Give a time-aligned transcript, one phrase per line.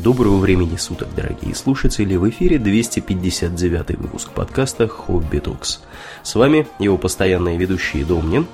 [0.00, 2.16] Доброго времени суток, дорогие слушатели!
[2.16, 5.82] В эфире 259 выпуск подкаста «Хобби Токс».
[6.22, 8.46] С вами его постоянные ведущие Домнин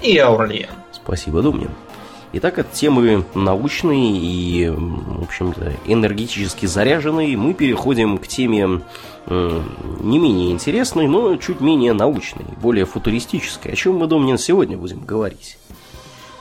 [0.00, 0.70] и Аурлиен.
[0.90, 1.68] Спасибо, Домнин.
[2.32, 8.80] Итак, от темы научной и, в общем-то, энергетически заряженной мы переходим к теме
[9.28, 13.72] не менее интересной, но чуть менее научной, более футуристической.
[13.74, 15.58] О чем мы, Домнин, сегодня будем говорить?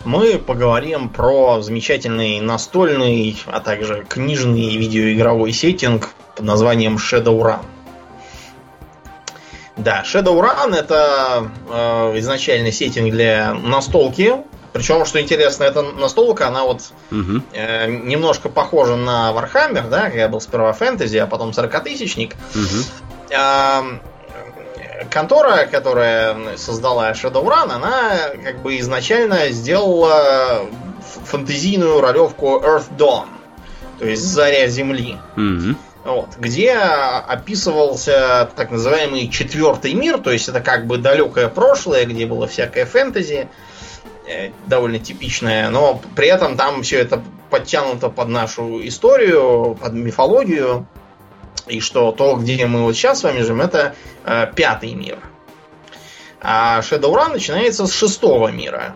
[0.06, 7.60] Мы поговорим про замечательный настольный, а также книжный видеоигровой сеттинг под названием Shadowrun.
[9.78, 14.36] Да, Shadowrun это э, изначально сеттинг для настолки.
[14.74, 17.42] Причем, что интересно, эта настолка, она вот угу.
[17.54, 22.36] э, немножко похожа на Warhammer, да, я был сперва фэнтези, а потом 40-тысячник.
[22.54, 23.36] Угу.
[23.36, 24.00] Э,
[25.10, 30.66] контора, которая создала Shadowrun, она как бы изначально сделала
[31.26, 33.28] фантазийную ролевку Earth Dawn,
[34.00, 35.18] то есть Заря Земли.
[35.36, 35.76] Mm-hmm.
[36.06, 42.26] Вот, где описывался так называемый четвертый мир, то есть это как бы далекое прошлое, где
[42.26, 43.50] было всякое фэнтези,
[44.26, 50.88] э, довольно типичное, но при этом там все это подтянуто под нашу историю, под мифологию.
[51.68, 55.20] И что то, где мы вот сейчас с вами живем, это э, пятый мир.
[56.42, 58.96] А Shadowrun начинается с шестого мира,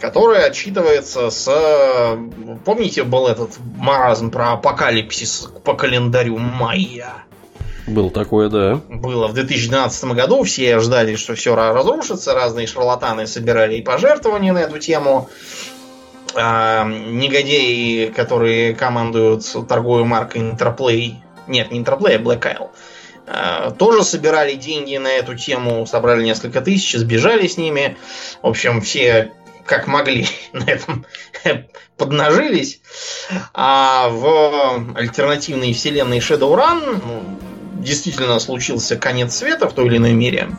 [0.00, 2.18] который отчитывается с...
[2.64, 7.24] Помните, был этот маразм про апокалипсис по календарю майя?
[7.86, 8.80] Был такое, да.
[8.88, 10.44] Было в 2012 году.
[10.44, 12.34] Все ждали, что все разрушится.
[12.34, 15.28] Разные шарлатаны собирали и пожертвования на эту тему.
[16.34, 21.14] А, негодяи, которые командуют торговой маркой Interplay,
[21.50, 22.70] нет, не Interplay, а Black Isle.
[23.26, 27.96] А, тоже собирали деньги на эту тему, собрали несколько тысяч, сбежали с ними.
[28.42, 29.32] В общем, все
[29.66, 31.06] как могли на этом
[31.96, 32.80] поднажились.
[33.54, 40.50] А в альтернативной вселенной Shadowrun ну, действительно случился конец света в той или иной мере.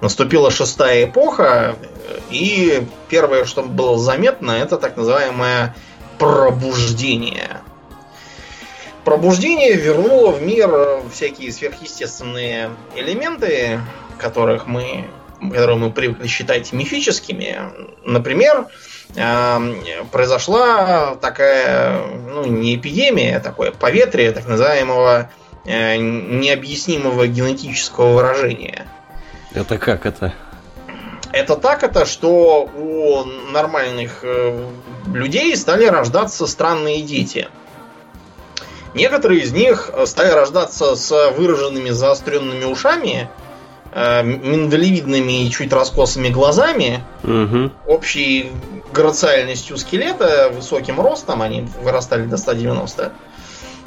[0.00, 1.76] Наступила шестая эпоха,
[2.30, 5.74] и первое, что было заметно, это так называемое
[6.18, 7.60] пробуждение.
[9.06, 10.68] Пробуждение вернуло в мир
[11.12, 13.80] всякие сверхъестественные элементы,
[14.18, 15.04] которых мы,
[15.40, 17.56] которые мы привыкли считать мифическими.
[18.04, 18.66] Например,
[19.14, 19.80] эм,
[20.10, 25.30] произошла такая, ну, не эпидемия, а такое поветрие так называемого
[25.64, 28.88] э, необъяснимого генетического выражения.
[29.54, 30.34] Это как это?
[31.30, 34.68] Это так это, что у нормальных э,
[35.14, 37.46] людей стали рождаться странные дети–
[38.96, 43.28] Некоторые из них э, стали рождаться с выраженными заостренными ушами,
[43.92, 47.70] э, миндалевидными и чуть раскосыми глазами, угу.
[47.86, 48.50] общей
[48.94, 53.12] грациальностью скелета, высоким ростом, они вырастали до 190.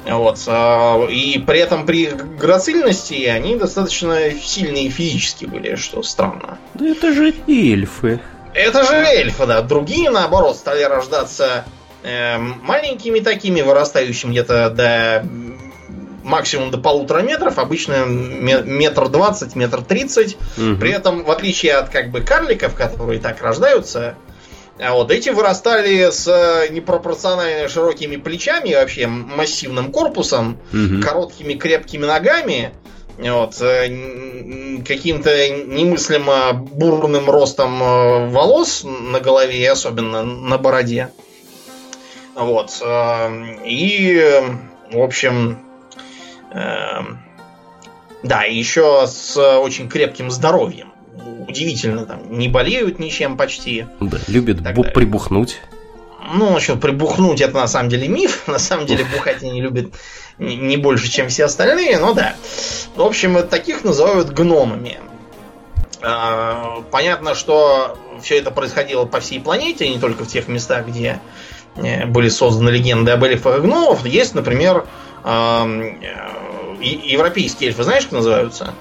[0.06, 0.38] Вот.
[0.46, 6.58] Э, и при этом при грацильности они достаточно сильные физически были, что странно.
[6.74, 8.20] Да это же эльфы.
[8.54, 9.60] Это же эльфы, да.
[9.62, 11.64] Другие, наоборот, стали рождаться
[12.02, 15.26] маленькими такими, вырастающими где-то до
[16.22, 20.36] максимум до полутора метров, обычно метр двадцать, метр тридцать.
[20.56, 20.76] Угу.
[20.76, 24.14] При этом, в отличие от как бы карликов, которые так рождаются,
[24.78, 26.26] а вот эти вырастали с
[26.70, 31.02] непропорционально широкими плечами, вообще массивным корпусом, угу.
[31.02, 32.72] короткими крепкими ногами,
[33.18, 41.10] вот, э, каким-то немыслимо бурным ростом э, волос на голове и особенно на бороде.
[42.40, 42.80] Вот.
[42.82, 44.40] Эм, и,
[44.90, 45.58] в общем,
[46.52, 47.18] эм,
[48.22, 50.90] да, еще с очень крепким здоровьем.
[51.46, 53.84] Удивительно, там, не болеют ничем почти.
[54.00, 55.60] Да, любят бу- прибухнуть.
[56.32, 58.44] Ну, насчет прибухнуть, это на самом деле миф.
[58.48, 59.92] На самом деле бухать они любят
[60.38, 62.36] не больше, чем все остальные, но да.
[62.96, 64.98] В общем, таких называют гномами.
[66.00, 71.20] Э, понятно, что все это происходило по всей планете, не только в тех местах, где
[71.76, 74.04] были созданы легенды об эльфах и гномов.
[74.04, 74.86] Есть, например,
[75.24, 75.28] э,
[76.80, 77.82] европейские эльфы.
[77.84, 78.74] Знаешь, как называются?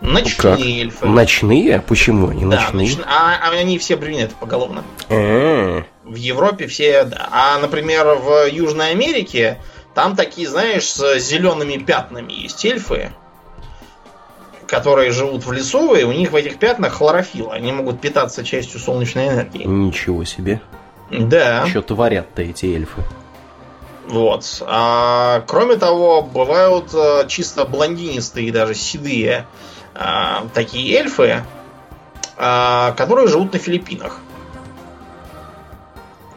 [0.00, 0.58] Ночные как?
[0.60, 1.06] эльфы.
[1.06, 1.80] Ночные?
[1.80, 2.96] Почему они да, ночные?
[2.96, 2.98] Ноч...
[3.06, 4.82] А, а они все брюнеты поголовно.
[5.08, 5.84] А-а-а.
[6.04, 7.28] В Европе все, да.
[7.30, 9.58] А, например, в Южной Америке
[9.94, 13.12] там такие, знаешь, с зелеными пятнами есть эльфы,
[14.66, 17.50] которые живут в лесу, и у них в этих пятнах хлорофилл.
[17.50, 19.64] Они могут питаться частью солнечной энергии.
[19.64, 20.60] Ничего себе.
[21.10, 21.66] Да.
[21.66, 23.02] Что творят-то эти эльфы?
[24.06, 24.62] Вот.
[24.66, 29.46] А, кроме того, бывают а, чисто блондинистые, даже седые
[29.94, 31.44] а, такие эльфы,
[32.36, 34.18] а, которые живут на Филиппинах.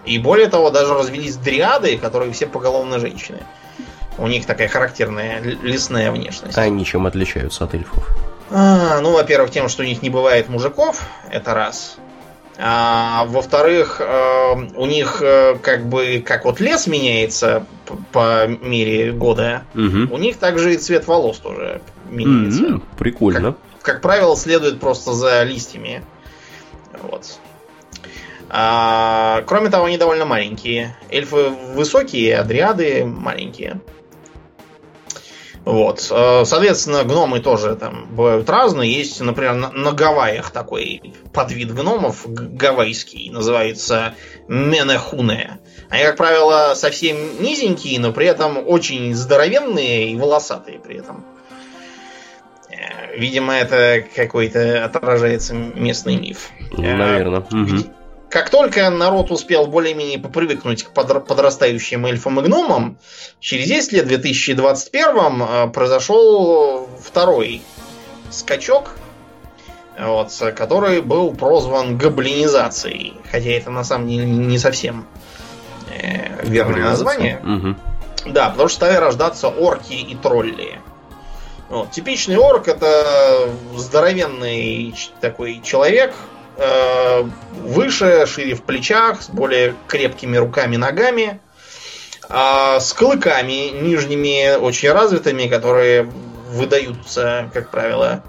[0.05, 3.39] И более того, даже развелись дриады, которые все поголовно женщины.
[4.17, 6.57] У них такая характерная лесная внешность.
[6.57, 8.07] А они чем отличаются от эльфов?
[8.51, 11.97] А, ну, во-первых, тем, что у них не бывает мужиков, это раз.
[12.57, 17.65] А, во-вторых, э, у них э, как бы как вот лес меняется
[18.11, 20.13] по, мере года, угу.
[20.13, 22.63] у них также и цвет волос тоже меняется.
[22.63, 23.41] Mm-hmm, прикольно.
[23.41, 26.03] Как, как правило, следует просто за листьями.
[27.01, 27.39] Вот.
[28.49, 30.95] А, кроме того, они довольно маленькие.
[31.09, 33.81] Эльфы высокие, адриады маленькие.
[35.65, 36.07] Вот.
[36.11, 38.91] Э, соответственно, гномы тоже там бывают разные.
[38.91, 44.15] Есть, например, на, на Гавайях такой подвид гномов гавайский, называется
[44.47, 45.59] Менехуне.
[45.89, 51.25] Они, как правило, совсем низенькие, но при этом очень здоровенные и волосатые при этом.
[52.69, 56.49] Э, видимо, это какой-то отражается местный миф.
[56.71, 57.39] Наверное.
[57.39, 58.02] Угу.
[58.33, 62.97] Как только народ успел более-менее попривыкнуть к подрастающим эльфам и гномам,
[63.39, 67.61] через 10 лет, в 2021 э, произошел второй
[68.31, 68.95] скачок,
[69.99, 73.13] вот, который был прозван гоблинизацией.
[73.31, 75.05] Хотя это на самом деле не совсем
[75.91, 77.37] э, верное название.
[77.37, 78.31] Угу.
[78.31, 80.79] Да, потому что стали рождаться орки и тролли.
[81.69, 86.15] Вот, типичный орк это здоровенный такой человек,
[86.57, 87.23] Э,
[87.63, 91.39] выше, шире в плечах, с более крепкими руками и ногами,
[92.29, 96.11] а с клыками нижними очень развитыми, которые
[96.49, 98.23] выдаются, как правило.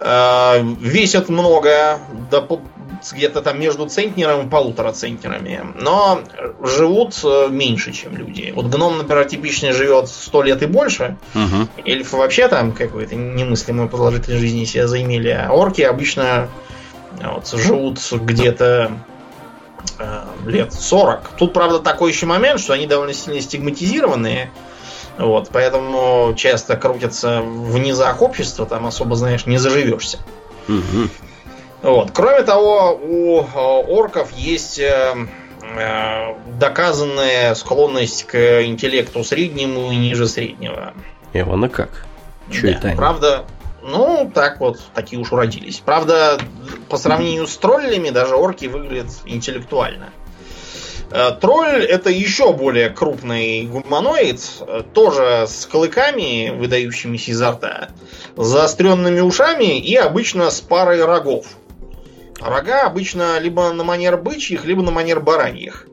[0.00, 2.00] Э, весят много,
[3.12, 6.20] где-то там между центнером и полутора центнерами, но
[6.62, 8.52] живут э, меньше, чем люди.
[8.54, 11.16] Вот гном, например, типичный живет сто лет и больше.
[11.34, 11.84] Угу.
[11.84, 16.48] Эльфы вообще там какой-то немыслимый продолжительной жизни себя заимели, а орки обычно
[17.22, 18.92] вот, живут где-то
[19.98, 21.30] э, лет 40.
[21.36, 24.50] Тут, правда, такой еще момент, что они довольно сильно стигматизированные.
[25.18, 30.18] Вот, поэтому часто крутятся в низах общества, там особо, знаешь, не заживешься.
[30.68, 31.08] Угу.
[31.82, 32.10] Вот.
[32.12, 35.14] Кроме того, у э, орков есть э,
[35.62, 40.94] э, доказанная склонность к интеллекту среднему и ниже среднего.
[41.32, 42.06] И как.
[42.50, 42.96] Че да, это?
[42.96, 43.44] Правда,
[43.86, 45.78] ну, так вот, такие уж уродились.
[45.78, 46.38] Правда,
[46.88, 50.10] по сравнению с троллями, даже орки выглядят интеллектуально.
[51.10, 57.88] Э, тролль это еще более крупный гуманоид, э, тоже с клыками, выдающимися изо рта,
[58.36, 61.46] заостренными ушами и обычно с парой рогов.
[62.40, 65.86] Рога обычно либо на манер бычьих, либо на манер бараньих.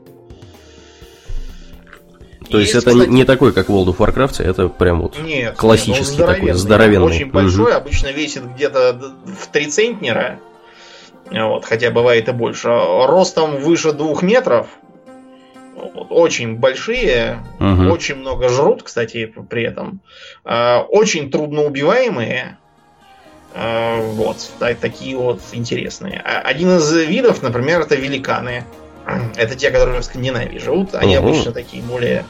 [2.48, 3.10] То есть, есть это кстати...
[3.10, 7.06] не такой, как в World of Warcraft, это прям вот нет, классический нет, такой, здоровенный.
[7.06, 7.76] Очень большой, угу.
[7.76, 10.40] обычно весит где-то в 3 центнера.
[11.30, 12.68] Вот, хотя бывает и больше.
[12.68, 14.68] Ростом выше двух метров.
[15.74, 17.90] Вот, очень большие, угу.
[17.90, 20.00] очень много жрут, кстати, при этом.
[20.44, 22.58] Э, очень трудно убиваемые.
[23.54, 26.20] Э, вот, так, такие вот интересные.
[26.24, 28.64] А, один из видов, например, это великаны.
[29.36, 30.94] Это те, которые в Скандинавии живут.
[30.94, 31.28] Они угу.
[31.28, 32.24] обычно такие более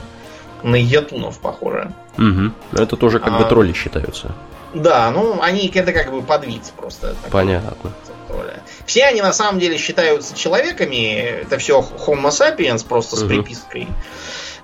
[0.63, 1.93] на ятунов похожи.
[2.17, 2.81] Угу.
[2.81, 4.35] Это тоже как а, бы тролли считаются.
[4.73, 7.15] Да, ну они это как бы подвид просто.
[7.31, 7.93] Понятно.
[8.29, 8.63] Тролля.
[8.87, 11.43] Все они на самом деле считаются человеками.
[11.43, 13.25] Это все Homo sapiens просто угу.
[13.25, 13.89] с припиской.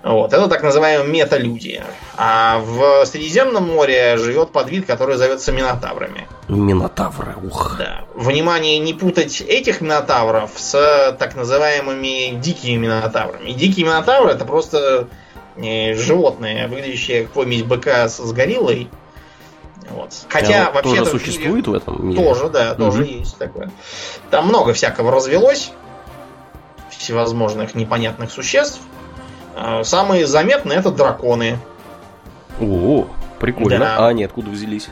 [0.02, 1.82] Вот, это так называемые металюди.
[2.16, 6.26] А в Средиземном море живет подвид, который зовется минотаврами.
[6.48, 7.76] Минотавры, ух.
[7.78, 8.04] Да.
[8.14, 13.52] Внимание, не путать этих минотавров с так называемыми дикими минотаврами.
[13.52, 15.08] Дикие минотавры это просто
[15.56, 18.88] э, животные, выглядящие как помесь быка с, с гориллой.
[19.90, 20.12] Вот.
[20.28, 22.22] Хотя а вообще тоже существует в, в этом мире.
[22.22, 22.84] Тоже, да, угу.
[22.84, 23.70] тоже есть такое.
[24.30, 25.72] Там много всякого развелось
[26.88, 28.80] всевозможных непонятных существ.
[29.62, 31.58] А, самые заметные это драконы.
[32.58, 33.06] О,
[33.38, 33.78] прикольно.
[33.78, 33.96] Да.
[33.98, 34.88] А они откуда взялись?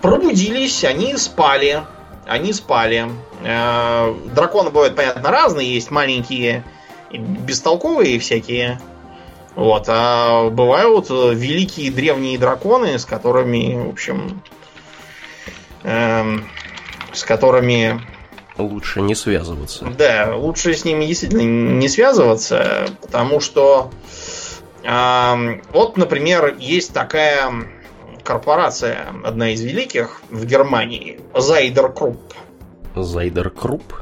[0.00, 1.82] Пробудились, они спали.
[2.26, 3.06] Они спали.
[3.44, 5.74] А, драконы бывают, понятно, разные.
[5.74, 6.64] Есть маленькие,
[7.12, 8.80] бестолковые всякие.
[9.54, 14.42] Вот, а бывают великие древние драконы, с которыми, в общем,
[15.82, 16.48] эм,
[17.12, 18.00] с которыми
[18.58, 19.84] Лучше не связываться.
[19.98, 23.90] Да, лучше с ними действительно не связываться, потому что
[24.82, 27.52] э, вот, например, есть такая
[28.24, 32.34] корпорация, одна из великих в Германии, Зайдер Крупп.
[32.94, 33.94] Зайдер Крупп?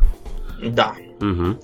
[0.62, 0.94] Да.
[1.20, 1.58] Угу.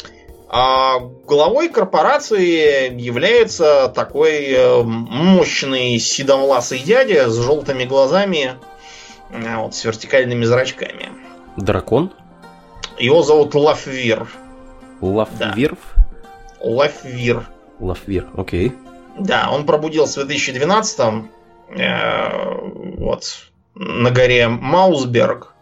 [0.52, 8.56] А главой корпорации является такой э, мощный седовласый дядя с желтыми глазами,
[9.30, 11.08] э, вот, с вертикальными зрачками.
[11.56, 12.12] Дракон?
[13.00, 14.28] Его зовут Лафвир.
[15.00, 15.78] Лафвирф?
[16.60, 17.46] Лафвир.
[17.80, 18.72] Лафвир, окей.
[19.18, 21.30] Да, он пробудился в 2012-м.
[21.70, 22.58] Э,
[22.98, 23.24] вот.
[23.74, 25.54] На горе Маусберг.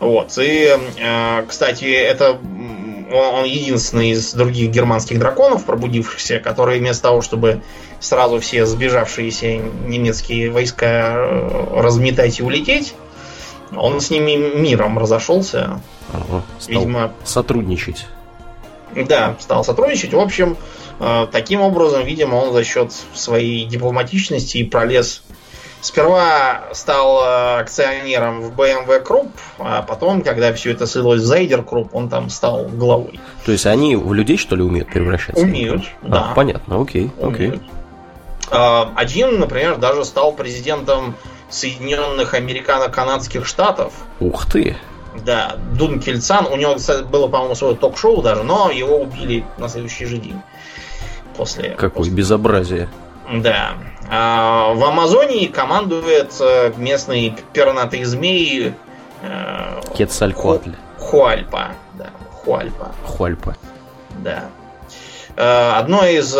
[0.00, 0.36] Вот.
[0.38, 7.22] И, э, кстати, это он, он единственный из других германских драконов, пробудившихся, которые вместо того,
[7.22, 7.62] чтобы
[8.00, 12.94] сразу все сбежавшиеся немецкие войска э, разметать и улететь,
[13.76, 15.80] он с ними миром разошелся.
[16.12, 18.06] Ага, стал Видимо, сотрудничать.
[18.94, 20.12] Да, стал сотрудничать.
[20.12, 20.56] В общем,
[20.98, 25.22] э, таким образом, видимо, он за счет своей дипломатичности и пролез
[25.82, 31.60] Сперва стал э, акционером в BMW Group, а потом, когда все это слилось в Зайдер
[31.60, 33.18] Group, он там стал главой.
[33.46, 35.42] То есть они в людей, что ли, умеют превращаться?
[35.42, 36.32] Умеют, а, да.
[36.36, 37.34] понятно, окей, умеют.
[37.34, 37.70] окей.
[38.50, 41.14] А, один, например, даже стал президентом
[41.50, 43.92] Соединенных Американо-Канадских Штатов.
[44.20, 44.76] Ух ты!
[45.24, 49.68] Да, Дун Кельцан, у него, кстати, было, по-моему, свое ток-шоу даже, но его убили на
[49.68, 50.40] следующий же день.
[51.36, 52.12] После, Какое после...
[52.12, 52.88] безобразие.
[53.32, 53.74] Да.
[54.08, 58.74] А в Амазонии командует э, местный пернатый змей
[59.22, 60.72] э, Кецалькоатль.
[60.98, 61.68] Хуальпа.
[61.94, 62.10] Да,
[62.44, 62.92] Хуальпа.
[63.04, 63.56] Хуальпа.
[64.18, 64.44] Да.
[65.36, 66.34] Э, одно из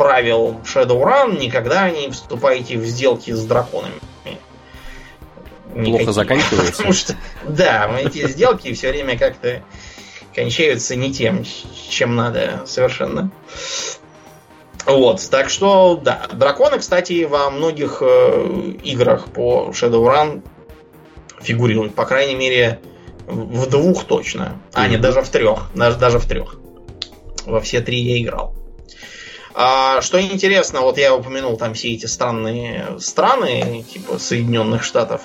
[0.00, 4.00] правил Shadowrun никогда не вступайте в сделки с драконами.
[5.74, 5.98] Никакие.
[5.98, 6.72] Плохо заканчивается.
[6.72, 7.16] Потому что,
[7.46, 9.62] да, эти сделки все время как-то
[10.34, 11.44] кончаются не тем,
[11.90, 13.30] чем надо совершенно.
[14.86, 16.28] Вот, так что, да.
[16.32, 20.42] Драконы, кстати, во многих э, играх по Shadowrun
[21.42, 21.94] фигурируют.
[21.94, 22.80] По крайней мере,
[23.26, 24.58] в двух точно.
[24.72, 25.68] А, нет, даже в трех.
[25.74, 26.58] Даже, даже в трех.
[27.44, 28.54] Во все три я играл.
[29.62, 35.20] А, что интересно, вот я упомянул там все эти странные страны, типа Соединенных Штатов,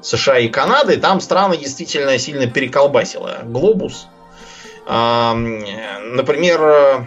[0.00, 0.96] США и Канады.
[0.96, 3.42] Там страны действительно сильно переколбасило.
[3.44, 4.08] Глобус.
[4.86, 7.06] А, например,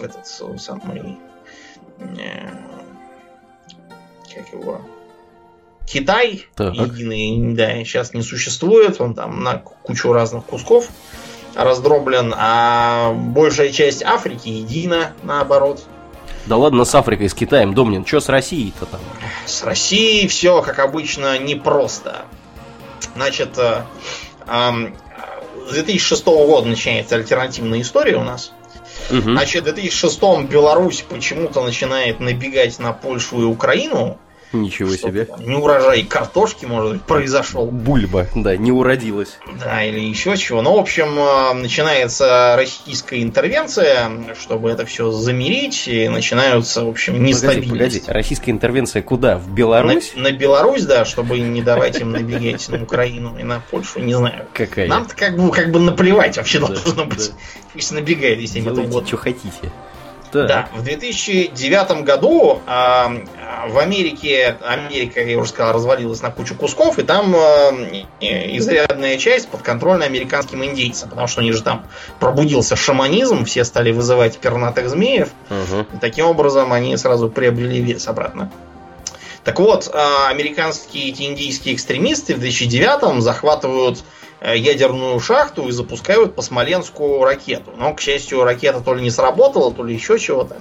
[0.00, 0.26] этот
[0.60, 1.18] самый
[4.34, 4.82] как его
[5.84, 6.74] Китай так.
[6.74, 10.88] единый, да, сейчас не существует, он там на кучу разных кусков
[11.56, 15.84] раздроблен, а большая часть Африки едина, наоборот.
[16.46, 19.00] Да ладно с Африкой, с Китаем, Домнин, что с Россией-то там?
[19.46, 22.26] С Россией все, как обычно, непросто.
[23.14, 23.82] Значит, э,
[24.46, 28.52] с 2006 года начинается альтернативная история у нас.
[29.10, 29.32] Угу.
[29.32, 34.18] Значит, в 2006 Беларусь почему-то начинает набегать на Польшу и Украину.
[34.54, 35.28] Ничего себе.
[35.40, 37.66] Не урожай картошки, может быть, произошел.
[37.66, 39.38] Бульба, да, не уродилась.
[39.60, 40.62] Да, или еще чего.
[40.62, 47.22] Ну, в общем, э, начинается российская интервенция, чтобы это все замерить, и начинаются, в общем,
[47.22, 47.70] нестабильности.
[47.70, 49.38] Погоди, погоди, российская интервенция куда?
[49.38, 50.12] В Беларусь?
[50.14, 54.14] На, на Беларусь, да, чтобы не давать им набегать на Украину и на Польшу, не
[54.14, 54.46] знаю.
[54.52, 54.86] Какая?
[54.86, 57.32] Нам-то как бы, как бы наплевать вообще должно быть.
[57.72, 59.06] Пусть набегает, если им это угодно.
[59.06, 59.72] что хотите.
[60.34, 60.48] Так.
[60.48, 66.98] Да, в 2009 году э, в Америке, Америка, я уже сказал, развалилась на кучу кусков,
[66.98, 71.86] и там э, изрядная часть подконтрольна американским индейцам, потому что у них же там
[72.18, 75.86] пробудился шаманизм, все стали вызывать пернатых змеев, угу.
[75.94, 78.50] и таким образом они сразу приобрели вес обратно.
[79.44, 84.02] Так вот, американские эти индийские экстремисты в 2009 захватывают
[84.52, 87.72] ядерную шахту и запускают по Смоленску ракету.
[87.76, 90.56] Но, к счастью, ракета то ли не сработала, то ли еще чего-то.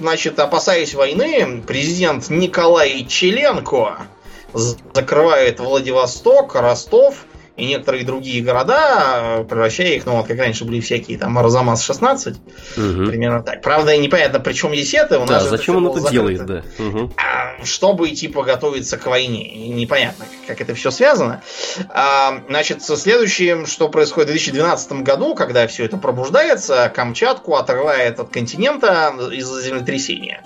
[0.00, 4.06] Значит, опасаясь войны, президент Николай Челенко
[4.52, 11.18] закрывает Владивосток, Ростов и некоторые другие города, превращая их, ну вот как раньше были всякие
[11.18, 13.06] там Арзамас-16, угу.
[13.06, 13.62] примерно так.
[13.62, 15.18] Правда, непонятно, при чем здесь это.
[15.18, 16.12] У да, зачем он это закрыто.
[16.12, 16.62] делает, да.
[16.78, 17.12] Угу.
[17.64, 19.68] Чтобы, типа, готовиться к войне.
[19.68, 21.42] Непонятно, как это все связано.
[21.88, 28.28] А, значит, следующее, что происходит в 2012 году, когда все это пробуждается, Камчатку отрывает от
[28.28, 30.42] континента из-за землетрясения.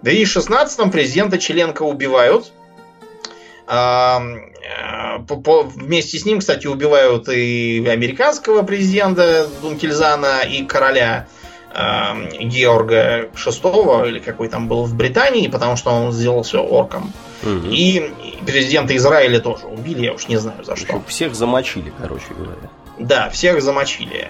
[0.00, 2.61] В 2016 президента Челенко убивают, Э,
[5.76, 11.26] вместе с ним, кстати, убивают и американского президента Дункельзана, и короля
[12.38, 17.12] Георга VI, или какой там был в Британии, потому что он сделал все орком.
[17.42, 17.68] Угу.
[17.70, 18.12] И
[18.46, 21.02] президента Израиля тоже убили, я уж не знаю за что.
[21.06, 22.68] Всех замочили, короче говоря.
[22.98, 24.28] Да, всех замочили.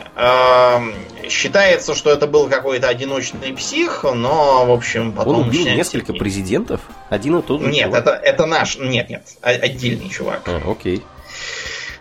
[1.28, 5.34] Считается, что это был какой-то одиночный псих, но, в общем, потом...
[5.40, 6.80] Он убил несколько президентов?
[7.12, 8.78] Один и тот же Нет, это, это наш...
[8.78, 10.44] Нет, нет, отдельный чувак.
[10.46, 11.04] А, окей.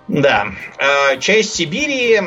[0.07, 0.47] Да.
[1.19, 2.21] Часть Сибири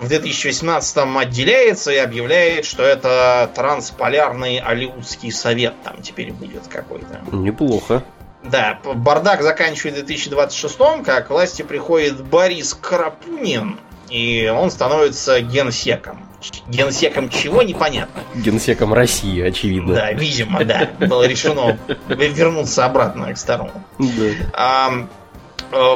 [0.00, 7.20] в 2018-м отделяется и объявляет, что это трансполярный Алиутский совет там теперь будет какой-то.
[7.30, 8.02] Неплохо.
[8.42, 13.78] Да, бардак заканчивает в 2026 как к власти приходит Борис Карапунин
[14.14, 16.20] и он становится генсеком.
[16.68, 18.22] Генсеком чего, непонятно.
[18.36, 19.94] Генсеком России, очевидно.
[19.94, 20.88] Да, видимо, да.
[21.00, 21.76] Было решено
[22.08, 23.72] вернуться обратно к старому.
[23.98, 24.30] Да.
[24.52, 25.06] А,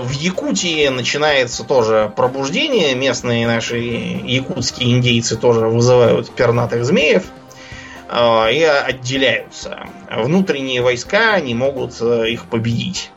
[0.01, 2.97] в Якутии начинается тоже пробуждение.
[2.97, 7.23] Местные наши якутские индейцы тоже вызывают пернатых змеев
[8.09, 9.87] а, и отделяются.
[10.11, 13.13] Внутренние войска не могут э, их победить.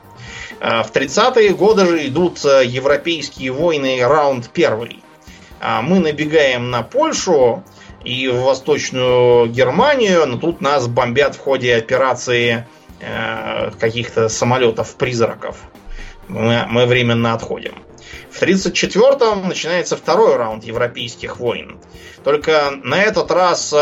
[0.64, 5.02] А, в 30-е годы же идут э, европейские войны раунд первый.
[5.60, 7.64] А мы набегаем на Польшу
[8.04, 12.64] и в Восточную Германию, но тут нас бомбят в ходе операции
[13.00, 15.56] э, каких-то самолетов-призраков.
[16.28, 17.74] Мы, временно отходим.
[18.30, 21.80] В 1934-м начинается второй раунд европейских войн.
[22.22, 23.76] Только на этот раз э,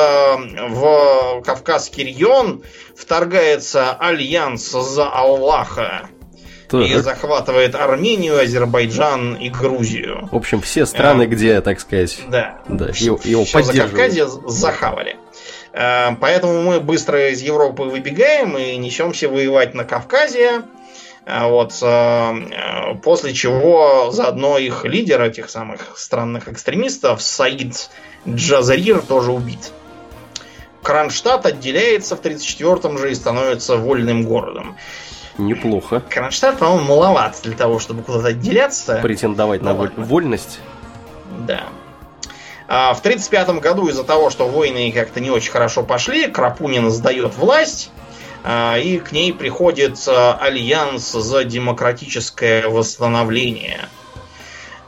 [0.70, 2.62] в Кавказский регион
[2.96, 6.08] вторгается альянс за Аллаха
[6.70, 6.82] так.
[6.82, 10.28] и захватывает Армению, Азербайджан и Грузию.
[10.30, 15.16] В общем, все страны, а, где, так сказать, да, да, его, его все Закавказье захавали.
[15.72, 20.62] А, поэтому мы быстро из Европы выбегаем и несемся воевать на Кавказе.
[21.26, 21.74] А, вот,
[23.02, 27.90] после чего заодно их лидер этих самых странных экстремистов, Саид
[28.26, 29.72] Джазарир, тоже убит.
[30.82, 34.76] Кронштадт отделяется в 1934-м же и становится вольным городом.
[35.38, 36.02] Неплохо.
[36.08, 38.98] Кронштадт, по-моему, маловат для того, чтобы куда-то отделяться.
[39.02, 40.04] Претендовать на ладно.
[40.04, 40.60] вольность.
[41.46, 41.64] Да.
[42.68, 47.36] А в 1935 году из-за того, что войны как-то не очень хорошо пошли, Крапунин сдает
[47.36, 47.90] власть,
[48.44, 53.88] а, и к ней приходит а, Альянс за демократическое восстановление.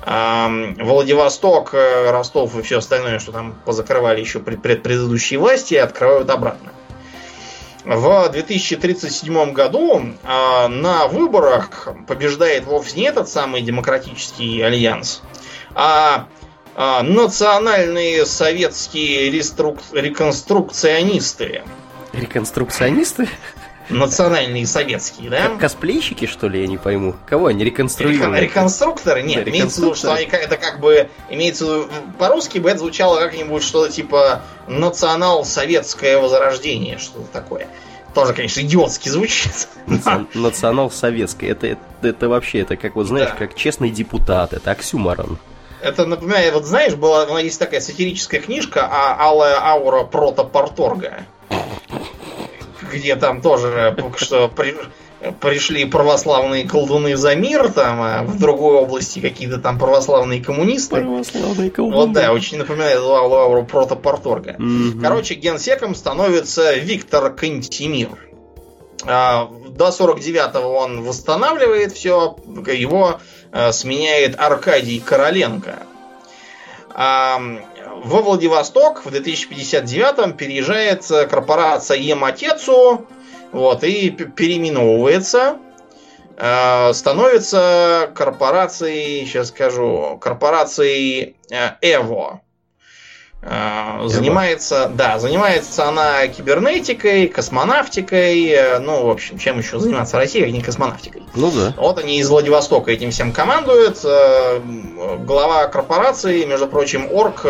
[0.04, 6.28] А, Владивосток, э, Ростов и все остальное, что там позакрывали еще при предыдущей власти, открывают
[6.28, 6.72] обратно.
[7.84, 15.22] В 2037 году э, на выборах побеждает вовсе не этот самый демократический альянс,
[15.74, 16.28] а
[16.76, 19.78] э, национальные советские реструк...
[19.92, 21.62] реконструкционисты.
[22.12, 23.28] Реконструкционисты?
[23.88, 25.48] Национальные советские, да?
[25.48, 27.14] Как косплейщики, что ли, я не пойму.
[27.26, 28.38] Кого они реконструируют?
[28.38, 29.22] Реконструкторы?
[29.22, 31.08] Нет, да, имеется в виду, что они это как бы...
[31.30, 37.68] Имеется в виду, по-русски бы это звучало как-нибудь что-то типа национал-советское возрождение, что-то такое.
[38.14, 39.68] Тоже, конечно, идиотски звучит.
[40.34, 41.48] Национал-советское.
[41.48, 43.36] Это, это, это вообще, это как, вот знаешь, да.
[43.36, 45.38] как честный депутат, это оксюмарон.
[45.80, 51.24] Это напоминает, вот знаешь, была, есть такая сатирическая книжка а Алая аура протопорторга
[52.92, 54.76] где там тоже что при,
[55.40, 60.96] пришли православные колдуны за мир, там, а в другой области какие-то там православные коммунисты.
[60.96, 61.96] Православные колдуны.
[61.96, 64.56] Вот да, очень напоминает Лауру протопорторга.
[64.58, 65.00] Угу.
[65.00, 68.10] Короче, генсеком становится Виктор Кантемир.
[69.04, 72.36] А, до 49-го он восстанавливает все,
[72.72, 75.86] его а, сменяет Аркадий Короленко.
[77.94, 83.06] Во Владивосток в 2059 переезжает корпорация Ематецу,
[83.52, 85.58] вот, и переименовывается,
[86.36, 92.40] э, становится корпорацией, сейчас скажу, корпорацией э, Эво.
[93.42, 100.52] Э, занимается, да, занимается она кибернетикой, космонавтикой, ну, в общем, чем еще заниматься Россия, как
[100.52, 101.24] не космонавтикой.
[101.34, 101.74] Ну да.
[101.76, 103.98] Вот они из Владивостока этим всем командуют.
[104.00, 107.44] Глава корпорации, между прочим, орк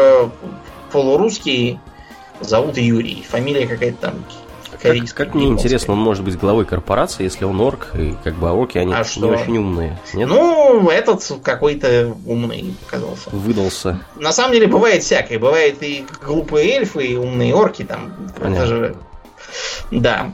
[0.90, 1.78] полурусский,
[2.40, 3.24] зовут Юрий.
[3.28, 4.24] Фамилия какая-то там
[4.82, 8.50] как, как мне интересно, он может быть главой корпорации, если он орк, и как бы
[8.50, 9.98] орки, они а не очень умные.
[10.12, 10.28] Нет?
[10.28, 13.30] Ну, этот какой-то умный оказался.
[13.30, 14.00] Выдался.
[14.16, 15.38] На самом деле бывает всякое.
[15.38, 18.12] Бывает и глупые эльфы, и умные орки там.
[18.38, 18.56] Понятно.
[18.56, 18.96] Это же...
[19.90, 20.32] Да.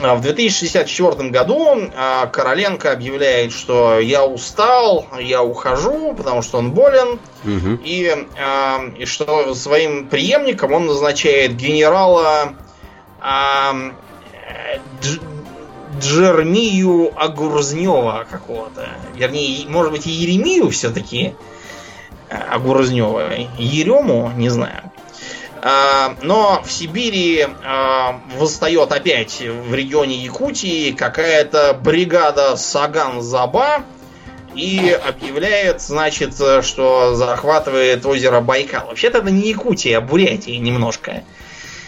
[0.00, 6.70] А в 2064 году а, Короленко объявляет, что я устал, я ухожу, потому что он
[6.70, 7.80] болен, угу.
[7.82, 12.54] и, а, и что своим преемником он назначает генерала
[15.98, 18.88] Джермию Огурзнева какого-то.
[19.14, 21.34] Вернее, может быть, и Еремию все-таки
[22.28, 23.32] Огурзнева.
[23.56, 24.92] Ерему, не знаю.
[25.60, 33.82] А, но в Сибири а, восстает опять в регионе Якутии какая-то бригада Саган-Заба
[34.54, 38.86] и объявляет, значит, что захватывает озеро Байкал.
[38.86, 41.24] Вообще-то это не Якутия, а Бурятия немножко.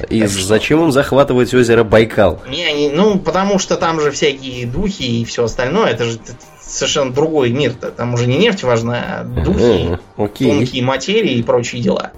[0.09, 2.41] И так зачем им захватывать озеро Байкал?
[2.49, 5.91] Не, не, ну, потому что там же всякие духи и все остальное.
[5.91, 6.19] Это же
[6.63, 7.73] совершенно другой мир.
[7.73, 7.91] -то.
[7.91, 10.51] Там уже не нефть важна, а духи, Окей.
[10.51, 12.13] тонкие материи и прочие дела.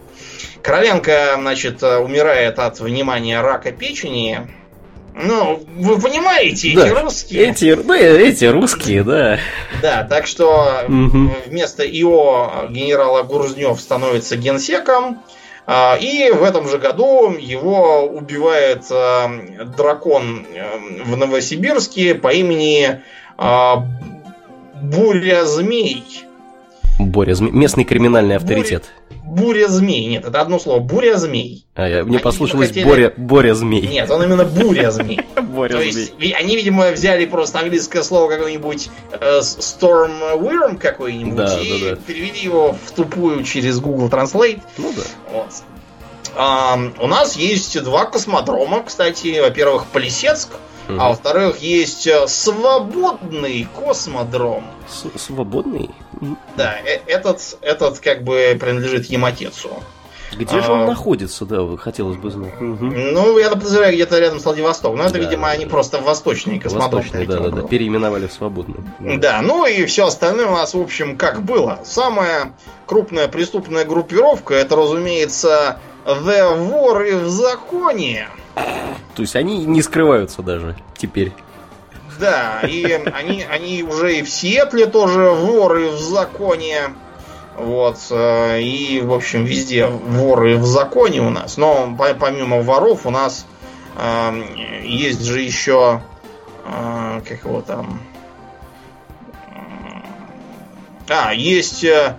[0.63, 4.47] Короленко, значит, умирает от внимания рака печени.
[5.15, 6.87] Ну, вы понимаете, да.
[6.87, 7.51] эти русские.
[7.51, 9.39] Эти, ну, эти русские, да.
[9.83, 11.31] Да, так что угу.
[11.47, 15.23] вместо ИО генерала Гурзнев становится генсеком.
[15.67, 19.31] А, и в этом же году его убивает а,
[19.77, 23.01] дракон э, в Новосибирске по имени
[23.39, 23.87] а,
[24.83, 26.05] Буря Змей.
[26.99, 27.53] Боря Змей.
[27.53, 28.93] Местный криминальный авторитет.
[29.23, 30.07] Буря, змей.
[30.07, 30.81] Нет, это одно слово.
[30.81, 31.65] Буря змей.
[31.75, 32.85] А, я, мне они послушалось хотели...
[32.85, 33.87] Боря, Боря Змей.
[33.87, 35.21] Нет, он именно Буря Змей.
[35.41, 41.97] Боря То есть, они, видимо, взяли просто английское слово какое-нибудь э, Storm Worm какой-нибудь и
[42.07, 44.61] перевели его в тупую через Google Translate.
[44.77, 45.03] Ну да.
[45.33, 45.47] Вот.
[46.37, 49.41] А, у нас есть два космодрома, кстати.
[49.41, 50.51] Во-первых, Полисецк,
[50.89, 51.01] угу.
[51.01, 54.65] а во-вторых, есть э, свободный космодром.
[54.89, 55.91] С свободный?
[56.57, 59.83] Да, э этот, этот как бы принадлежит Ематецу.
[60.37, 62.55] Где а, же он находится, да, хотелось бы знать.
[62.61, 62.85] Угу.
[62.85, 64.97] Ну, я подозреваю, где-то рядом с Владивостоком.
[64.97, 66.97] Но это, да, видимо, они просто восточные космодромы.
[66.97, 68.77] Восточные, да, да, да, переименовали в свободный.
[68.99, 69.17] Да.
[69.17, 71.81] да, ну и все остальное у нас, в общем, как было.
[71.85, 72.55] Самая
[72.87, 78.29] крупная преступная группировка, это, разумеется, The воры в законе.
[78.55, 81.33] То есть они не скрываются даже теперь.
[82.19, 86.95] Да, и они, они уже и в Сиэтле тоже воры в законе.
[87.57, 91.57] Вот, э, и, в общем, везде воры в законе у нас.
[91.57, 93.47] Но помимо воров у нас
[93.97, 94.43] э,
[94.85, 96.01] есть же еще,
[96.65, 98.01] э, как его там...
[101.09, 102.17] А, есть э,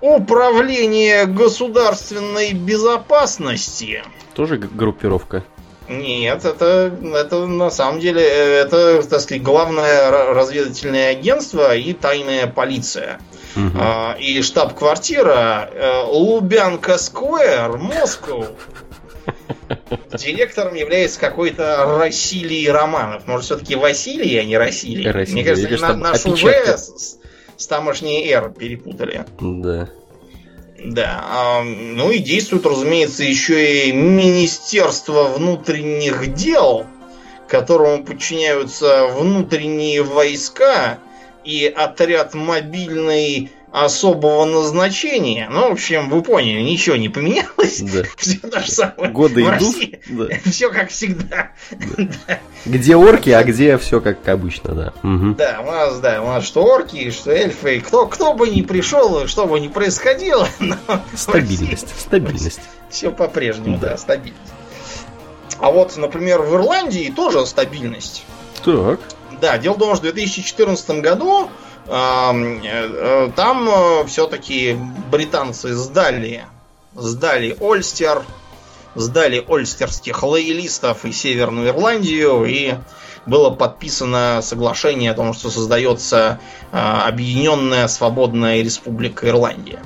[0.00, 4.02] управление государственной безопасности.
[4.38, 5.42] Тоже группировка.
[5.88, 13.18] Нет, это, это на самом деле это, так сказать, главное разведывательное агентство и тайная полиция.
[13.56, 13.76] Угу.
[13.80, 18.46] А, и штаб-квартира э, Лубянка Сквер, Москва.
[20.12, 23.26] Директором является какой-то Василий Романов.
[23.26, 25.12] Может, все-таки Василий, а не Расилий.
[25.32, 27.18] Мне кажется, они на, нашу В с,
[27.56, 29.24] с тамошней Р перепутали.
[29.40, 29.88] Да.
[30.78, 31.62] Да.
[31.64, 36.86] Ну и действует, разумеется, еще и Министерство внутренних дел,
[37.48, 40.98] которому подчиняются внутренние войска
[41.44, 45.48] и отряд мобильный особого назначения.
[45.50, 47.80] Ну, в общем, вы поняли, ничего не поменялось.
[47.80, 48.02] Да.
[48.16, 49.10] Все то же самое.
[49.10, 49.76] Годы в идут.
[50.08, 50.26] Да.
[50.50, 51.52] Все как всегда.
[52.26, 52.40] Да.
[52.64, 54.92] Где орки, а где все как обычно, да.
[55.02, 55.34] Угу.
[55.34, 57.80] Да, у нас, да, у нас что орки, что эльфы.
[57.80, 60.48] Кто, кто бы ни пришел, что бы ни происходило.
[61.14, 62.60] Стабильность, стабильность.
[62.88, 63.90] Все по-прежнему, да.
[63.90, 64.52] да, стабильность.
[65.58, 68.24] А вот, например, в Ирландии тоже стабильность.
[68.64, 69.00] Так.
[69.40, 71.50] Да, дело в том, что в 2014 году
[71.88, 74.78] там э, все-таки
[75.10, 76.44] британцы сдали,
[76.94, 78.24] сдали Ольстер,
[78.94, 82.74] сдали ольстерских лоялистов и Северную Ирландию, и
[83.24, 86.40] было подписано соглашение о том, что создается
[86.72, 89.80] Объединенная Свободная Республика Ирландия.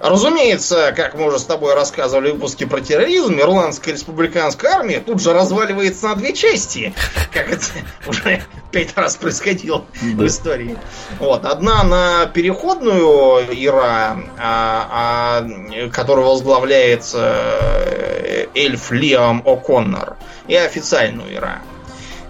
[0.00, 5.20] Разумеется, как мы уже с тобой рассказывали в выпуске про терроризм, Ирландская республиканская армия тут
[5.20, 6.94] же разваливается на две части,
[7.32, 7.64] как это
[8.06, 10.22] уже пять раз происходило да.
[10.22, 10.76] в истории.
[11.18, 11.44] Вот.
[11.44, 21.60] Одна на переходную Ира, а, а, которую возглавляет э, эльф Лиам О'Коннор, и официальную Ира.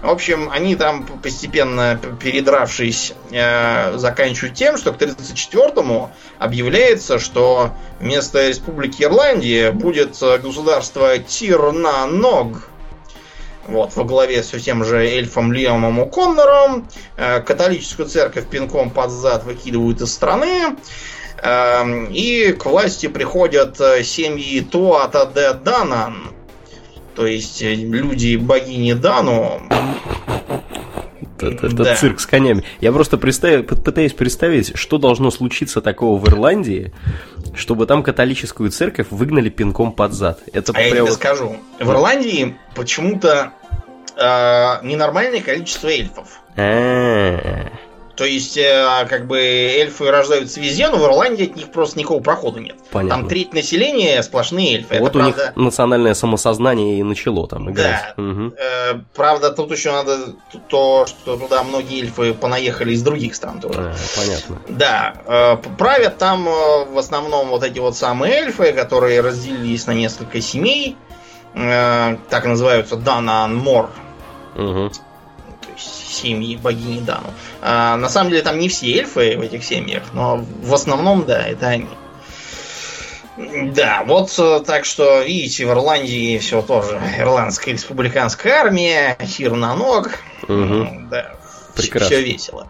[0.01, 8.47] В общем, они там постепенно передравшись, э, заканчивают тем, что к 1934-му объявляется, что вместо
[8.47, 12.69] Республики Ирландия будет государство Тирнаног.
[13.67, 16.87] Вот, во главе с тем же эльфом Лиамом О'Коннором.
[17.17, 20.77] Э, католическую церковь пинком под зад выкидывают из страны.
[21.43, 26.38] Э, и к власти приходят э, семьи Туата де Данан
[27.19, 29.61] то есть э, люди богини Дану.
[31.37, 31.95] Это, это да.
[31.95, 32.63] цирк с конями.
[32.79, 36.93] Я просто представь, пытаюсь представить, что должно случиться такого в Ирландии,
[37.55, 40.39] чтобы там католическую церковь выгнали пинком под зад.
[40.53, 41.57] Это а я тебе скажу.
[41.77, 43.51] В Ирландии почему-то
[44.15, 46.39] э, ненормальное количество эльфов.
[46.55, 47.69] А-а-а.
[48.19, 52.21] То есть, э, как бы эльфы рождаются везде, но в Ирландии от них просто никакого
[52.21, 52.75] прохода нет.
[52.91, 53.21] Понятно.
[53.21, 54.99] Там треть населения сплошные эльфы.
[54.99, 55.45] Вот Это, у правда...
[55.45, 58.13] них национальное самосознание и начало там играть.
[58.17, 58.21] Да.
[58.21, 58.53] Угу.
[58.57, 60.35] Э, правда, тут еще надо
[60.67, 63.79] то, что туда многие эльфы понаехали из других стран тоже.
[63.79, 64.61] А, понятно.
[64.67, 65.13] Да.
[65.25, 70.41] Э, правят там э, в основном вот эти вот самые эльфы, которые разделились на несколько
[70.41, 70.97] семей.
[71.53, 73.89] Э, так называются Данан Мор.
[74.57, 74.91] Угу
[75.79, 77.33] семьи богини Дану.
[77.61, 81.41] А, на самом деле там не все эльфы в этих семьях, но в основном, да,
[81.47, 81.87] это они.
[83.73, 87.01] Да, вот э, так что, видите, в Ирландии все тоже.
[87.17, 90.09] Ирландская республиканская армия, тир на ног.
[90.43, 91.07] Угу.
[91.09, 91.35] Да,
[91.73, 92.07] Прекрасно.
[92.07, 92.67] все весело.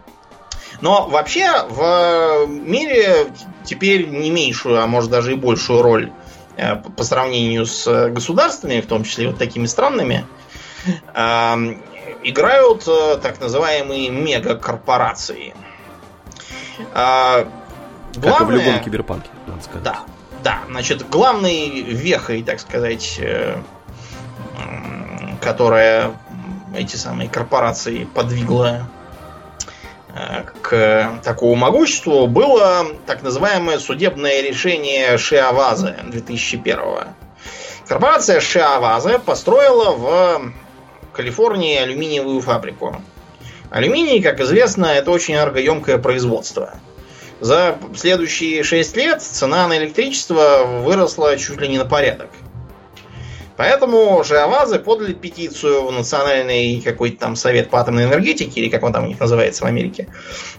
[0.80, 3.26] Но вообще в мире
[3.64, 6.12] теперь не меньшую, а может даже и большую роль
[6.56, 10.24] э, по сравнению с государствами, в том числе вот такими странными,
[12.22, 15.54] играют э, так называемые мегакорпорации.
[16.94, 17.46] Главное,
[18.22, 19.82] как и в любом киберпанке, надо сказать.
[19.82, 20.00] Да,
[20.42, 23.60] да, значит, главной вехой, так сказать, э,
[25.40, 26.12] которая
[26.76, 28.88] эти самые корпорации подвигла
[30.14, 36.78] э, к такому могуществу, было так называемое судебное решение Шиаваза 2001
[37.86, 40.52] Корпорация Шиаваза построила в
[41.12, 43.00] Калифорнии алюминиевую фабрику.
[43.70, 46.74] Алюминий, как известно, это очень энергоемкое производство–
[47.40, 52.28] за следующие 6 лет цена на электричество выросла чуть ли не на порядок.
[53.56, 58.92] Поэтому Шиавазы подали петицию в Национальный какой-то там совет по атомной энергетике, или как он
[58.92, 60.08] там у них называется в Америке,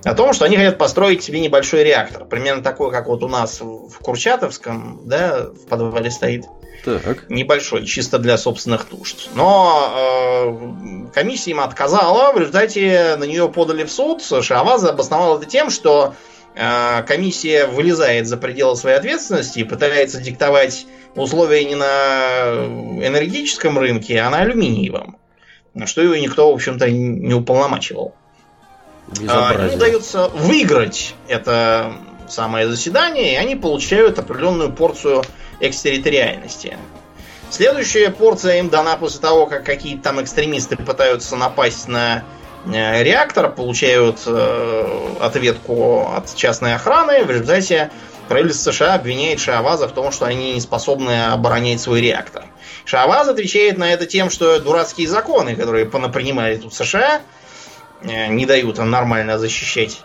[0.03, 2.25] о том, что они хотят построить себе небольшой реактор.
[2.25, 6.45] Примерно такой, как вот у нас в Курчатовском, да, в подвале стоит.
[6.83, 7.29] Так.
[7.29, 9.29] Небольшой, чисто для собственных нужд.
[9.35, 14.21] Но э, комиссия им отказала, в результате на нее подали в суд.
[14.23, 16.15] Шиаваза обосновал это тем, что
[16.55, 22.65] а, комиссия вылезает за пределы своей ответственности и пытается диктовать условия не на
[23.05, 25.17] энергетическом рынке, а на алюминиевом.
[25.73, 28.15] На что его никто, в общем-то, не уполномачивал.
[29.27, 31.93] А, им удается выиграть это
[32.31, 35.23] самое заседание, и они получают определенную порцию
[35.59, 36.77] экстерриториальности.
[37.49, 42.23] Следующая порция им дана после того, как какие-то там экстремисты пытаются напасть на
[42.65, 47.23] Э, реактор, получают э, ответку от частной охраны.
[47.25, 47.91] В результате
[48.27, 52.43] правительство США обвиняет Шиаваза в том, что они не способны оборонять свой реактор.
[52.85, 57.21] Шиаваз отвечает на это тем, что дурацкие законы, которые понапринимали тут США,
[58.03, 60.01] э, не дают им нормально защищать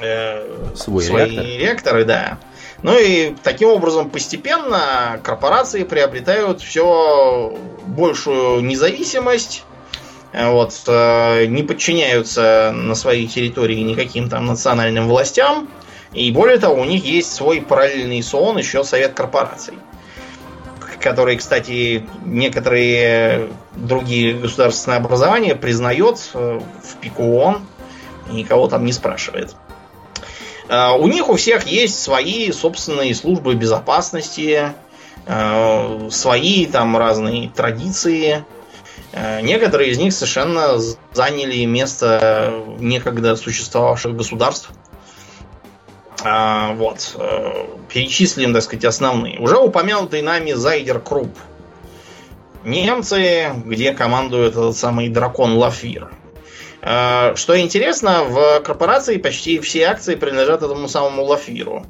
[0.00, 1.58] э, Свой свои реактор.
[1.58, 2.38] реакторы, да.
[2.82, 9.64] Ну и таким образом постепенно корпорации приобретают все большую независимость
[10.34, 15.68] вот, э, не подчиняются на своей территории никаким там национальным властям.
[16.12, 19.74] И более того, у них есть свой параллельный СООН, еще Совет корпораций.
[21.00, 27.62] Который, кстати, некоторые другие государственные образования признает э, в пику ООН
[28.30, 29.54] и никого там не спрашивает.
[30.74, 34.72] Э, у них у всех есть свои собственные службы безопасности,
[36.10, 38.44] свои там разные традиции,
[39.16, 40.76] Э, некоторые из них совершенно
[41.12, 44.70] заняли место некогда существовавших государств.
[46.24, 47.14] А, вот.
[47.16, 49.38] Э, перечислим, так сказать, основные.
[49.38, 51.30] Уже упомянутый нами Зайдер Круп.
[52.64, 56.10] Немцы, где командует этот самый дракон Лафир.
[56.84, 61.86] Э, что интересно, в корпорации почти все акции принадлежат этому самому Лафиру.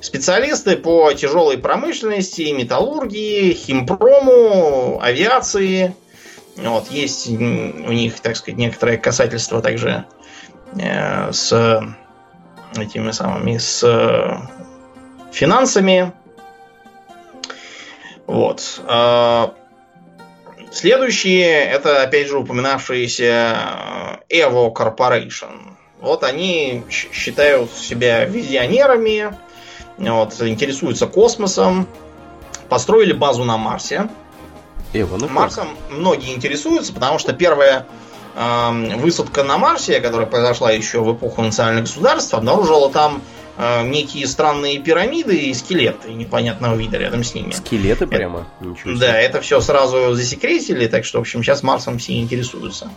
[0.00, 5.94] Специалисты по тяжелой промышленности, металлургии, химпрому, авиации–
[6.56, 7.32] вот, есть у
[7.92, 10.04] них, так сказать, некоторое касательство также
[10.78, 11.52] э, с
[12.76, 14.36] этими самыми, с э,
[15.32, 16.12] финансами.
[18.26, 18.80] Вот.
[20.70, 23.56] Следующие, это, опять же, упоминавшиеся
[24.28, 25.74] э, Evo Corporation.
[26.00, 29.36] Вот они считают себя визионерами,
[29.98, 31.88] вот, интересуются космосом,
[32.68, 34.08] построили базу на Марсе.
[34.92, 37.86] Эва, ну Марсом многие интересуются, потому что первая
[38.36, 43.22] э, высадка на Марсе, которая произошла еще в эпоху национальных государств, обнаружила там
[43.84, 47.52] некие странные пирамиды и скелеты непонятного вида рядом с ними.
[47.52, 48.48] Скелеты это, прямо?
[48.60, 49.06] Ничего себе.
[49.06, 52.90] Да, это все сразу засекретили, так что, в общем, сейчас Марсом все интересуются.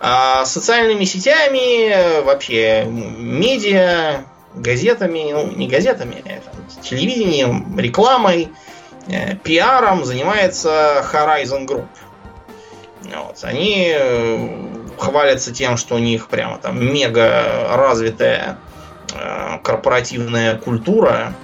[0.00, 8.50] А социальными сетями, вообще медиа, газетами, ну, не газетами, а телевидением, рекламой,
[9.08, 11.86] Э, пиаром занимается Horizon Group.
[13.02, 13.38] Вот.
[13.42, 14.48] Они э,
[14.98, 18.65] хвалятся тем, что у них прямо там мега развитая э,
[19.62, 21.34] корпоративная культура,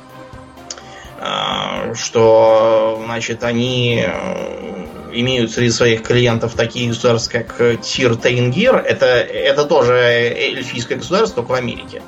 [1.19, 8.77] э, что значит они э, имеют среди своих клиентов такие государства, как Тир Тейнгир.
[8.77, 12.03] Это, это тоже эльфийское государство, только в Америке.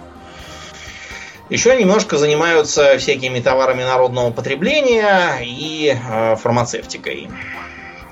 [1.51, 7.29] Еще немножко занимаются всякими товарами народного потребления и э, фармацевтикой.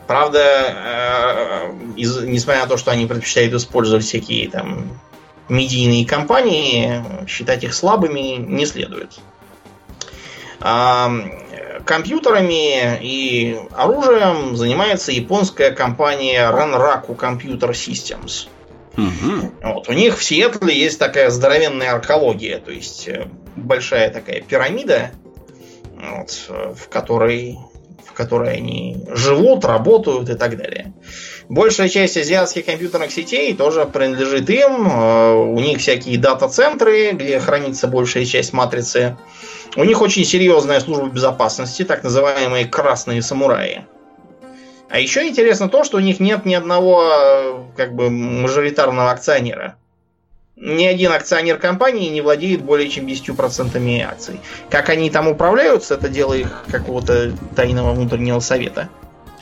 [0.06, 5.00] Правда, э, из, несмотря на то, что они предпочитают использовать всякие там
[5.48, 9.18] медийные компании, считать их слабыми не следует.
[10.60, 11.12] А,
[11.84, 18.48] компьютерами и оружием занимается японская компания Renraku Computer Systems.
[18.96, 19.52] Угу.
[19.62, 19.88] Вот.
[19.88, 23.26] У них в Сиэтле есть такая здоровенная аркология, то есть э,
[23.56, 25.12] большая такая пирамида,
[25.96, 27.58] вот, в которой
[28.12, 30.92] в которой они живут, работают и так далее.
[31.52, 34.88] Большая часть азиатских компьютерных сетей тоже принадлежит им.
[34.90, 39.18] Э, у них всякие дата-центры, где хранится большая часть матрицы.
[39.76, 43.84] У них очень серьезная служба безопасности, так называемые красные самураи.
[44.88, 49.76] А еще интересно то, что у них нет ни одного э, как бы мажоритарного акционера.
[50.56, 54.40] Ни один акционер компании не владеет более чем 10% акций.
[54.70, 58.88] Как они там управляются, это дело их какого-то тайного внутреннего совета.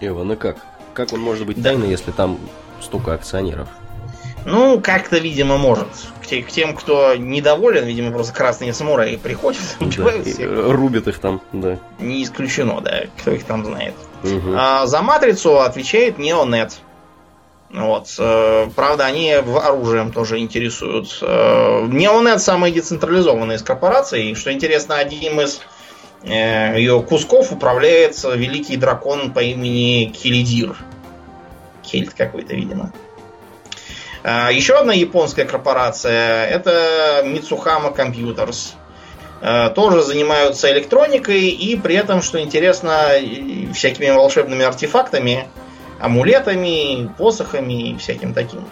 [0.00, 0.56] Иван, и как?
[1.00, 2.38] Как он может быть тайный, если там
[2.82, 3.68] столько акционеров?
[4.44, 5.88] Ну, как-то, видимо, может.
[6.22, 10.50] К, те, к тем, кто недоволен, видимо, просто красные самураи приходят, убивают да, всех.
[10.50, 11.78] Рубят их там, да.
[12.00, 13.94] Не исключено, да, кто их там знает.
[14.24, 14.52] Угу.
[14.54, 16.74] А, за матрицу отвечает Neonet.
[17.70, 18.14] Вот.
[18.18, 21.18] Э, правда, они оружием тоже интересуют.
[21.22, 24.34] Э, Neonet самый децентрализованный из корпораций.
[24.34, 25.79] Что интересно, одним из э,
[26.22, 30.76] ее кусков управляет великий дракон по имени Килидир.
[31.82, 32.92] Кельт какой-то, видимо.
[34.22, 38.74] Еще одна японская корпорация это Mitsuhama Computers.
[39.74, 43.08] Тоже занимаются электроникой и при этом, что интересно,
[43.72, 45.48] всякими волшебными артефактами
[46.00, 48.64] амулетами, посохами и всяким таким.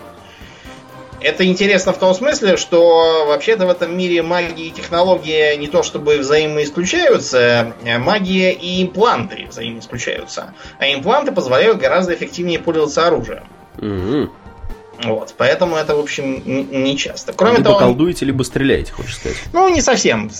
[1.20, 5.82] Это интересно в том смысле, что вообще-то в этом мире магия и технология не то
[5.82, 10.54] чтобы взаимоисключаются, а магия и импланты взаимоисключаются.
[10.78, 13.44] А импланты позволяют гораздо эффективнее пользоваться оружием.
[13.78, 14.30] Угу.
[15.04, 17.32] Вот, поэтому это, в общем, не часто.
[17.32, 19.38] Кроме либо того, колдуете, либо стреляете, хочешь сказать.
[19.52, 20.30] Ну, не совсем.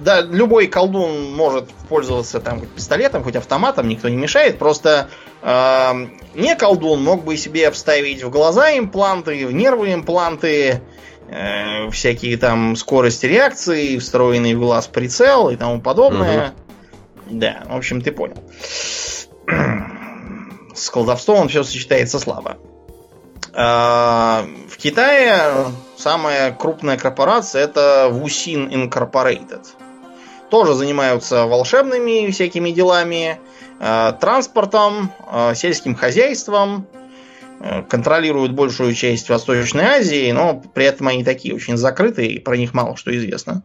[0.00, 4.58] Да, любой колдун может пользоваться там хоть пистолетом, хоть автоматом, никто не мешает.
[4.58, 5.08] Просто
[5.40, 5.92] э,
[6.34, 10.82] не колдун мог бы себе обставить в глаза импланты, в нервы импланты,
[11.28, 16.48] э, всякие там скорости реакции, встроенный в глаз прицел и тому подобное.
[16.48, 17.38] Угу.
[17.38, 18.36] Да, в общем, ты понял.
[20.74, 22.58] С колдовством все сочетается слабо.
[23.52, 29.66] А, в Китае самая крупная корпорация это Wuxin Incorporated.
[30.50, 33.40] Тоже занимаются волшебными всякими делами,
[33.80, 36.86] а, транспортом, а, сельским хозяйством,
[37.88, 42.74] контролируют большую часть Восточной Азии, но при этом они такие очень закрытые, и про них
[42.74, 43.62] мало что известно.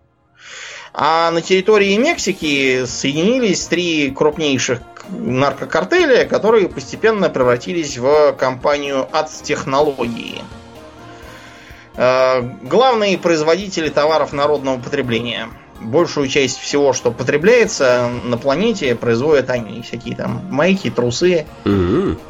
[0.93, 10.41] А на территории Мексики соединились три крупнейших наркокартеля, которые постепенно превратились в компанию от технологии.
[11.95, 15.49] Э, главные производители товаров народного потребления.
[15.79, 19.81] Большую часть всего, что потребляется на планете, производят они.
[19.81, 21.45] Всякие там майки, трусы,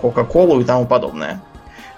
[0.01, 1.41] кока-колу и тому подобное.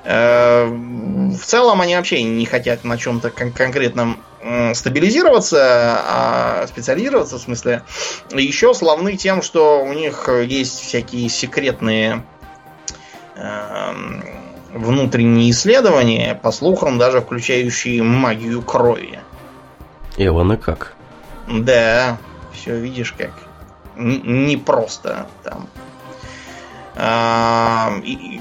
[0.03, 4.17] Э, в целом они вообще не хотят на чем-то кон- конкретном
[4.73, 7.83] стабилизироваться, а специализироваться, в смысле,
[8.31, 12.23] еще славны тем, что у них есть всякие секретные
[13.35, 13.93] э,
[14.73, 19.19] внутренние исследования, по слухам, даже включающие магию крови.
[20.17, 20.93] Эвана как?
[21.47, 22.17] Да,
[22.53, 23.31] все видишь как.
[23.97, 25.67] Н- не просто там.
[26.95, 27.93] А,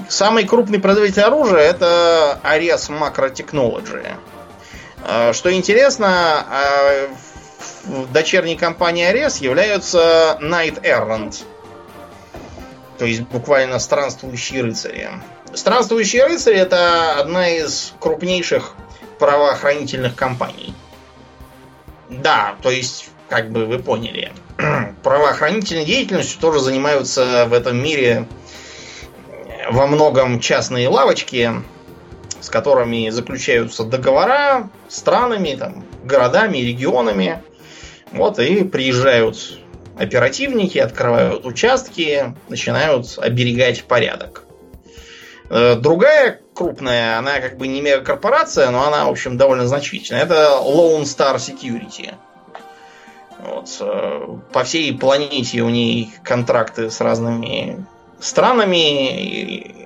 [0.09, 4.05] самый крупный производитель оружия это Ares Macro Technology.
[5.03, 7.09] А, что интересно, а,
[8.11, 11.43] дочерней компании Ares являются Knight Errant.
[12.97, 15.09] То есть буквально странствующие рыцари.
[15.53, 18.75] Странствующие рыцари это одна из крупнейших
[19.19, 20.73] правоохранительных компаний.
[22.09, 24.31] Да, то есть, как бы вы поняли,
[25.03, 28.27] правоохранительной деятельностью тоже занимаются в этом мире
[29.71, 31.53] во многом частные лавочки,
[32.41, 37.41] с которыми заключаются договора странами, там, городами, регионами.
[38.11, 39.59] Вот и приезжают
[39.97, 44.45] оперативники, открывают участки, начинают оберегать порядок.
[45.49, 50.23] Э, другая крупная, она как бы не мегакорпорация, но она, в общем, довольно значительная.
[50.23, 52.13] Это Lone Star Security.
[53.39, 53.67] Вот.
[53.81, 57.85] Э, по всей планете у ней контракты с разными
[58.19, 59.78] странами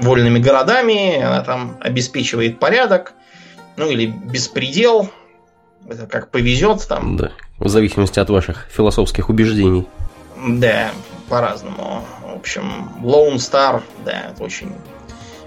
[0.00, 3.14] вольными городами, она там обеспечивает порядок,
[3.76, 5.10] ну или беспредел,
[5.88, 7.16] это как повезет там.
[7.16, 9.86] Да, в зависимости от ваших философских убеждений.
[10.46, 10.90] Да,
[11.28, 12.04] по-разному.
[12.22, 14.72] В общем, Lone Star, да, это очень,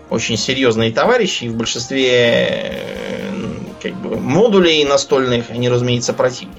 [0.09, 1.45] очень серьезные товарищи.
[1.45, 3.31] В большинстве э,
[3.81, 6.55] как бы, модулей настольных они, разумеется, противник.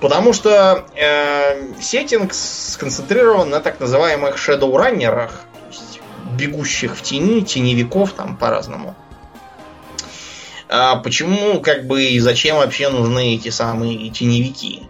[0.00, 5.44] Потому что э, сеттинг сконцентрирован на так называемых шедоураннерах,
[6.36, 8.94] бегущих в тени, теневиков там по-разному.
[10.68, 14.88] А почему, как бы, и зачем вообще нужны эти самые теневики?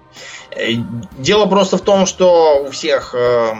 [0.51, 0.75] Э,
[1.19, 3.55] дело просто в том, что у всех э,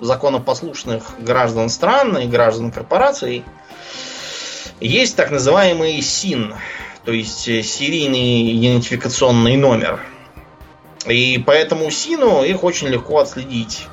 [0.00, 3.44] законопослушных граждан стран и граждан корпораций
[4.80, 6.54] есть так называемый СИН,
[7.04, 10.00] то есть э, серийный идентификационный номер.
[11.06, 13.88] И поэтому СИНу их очень легко отследить,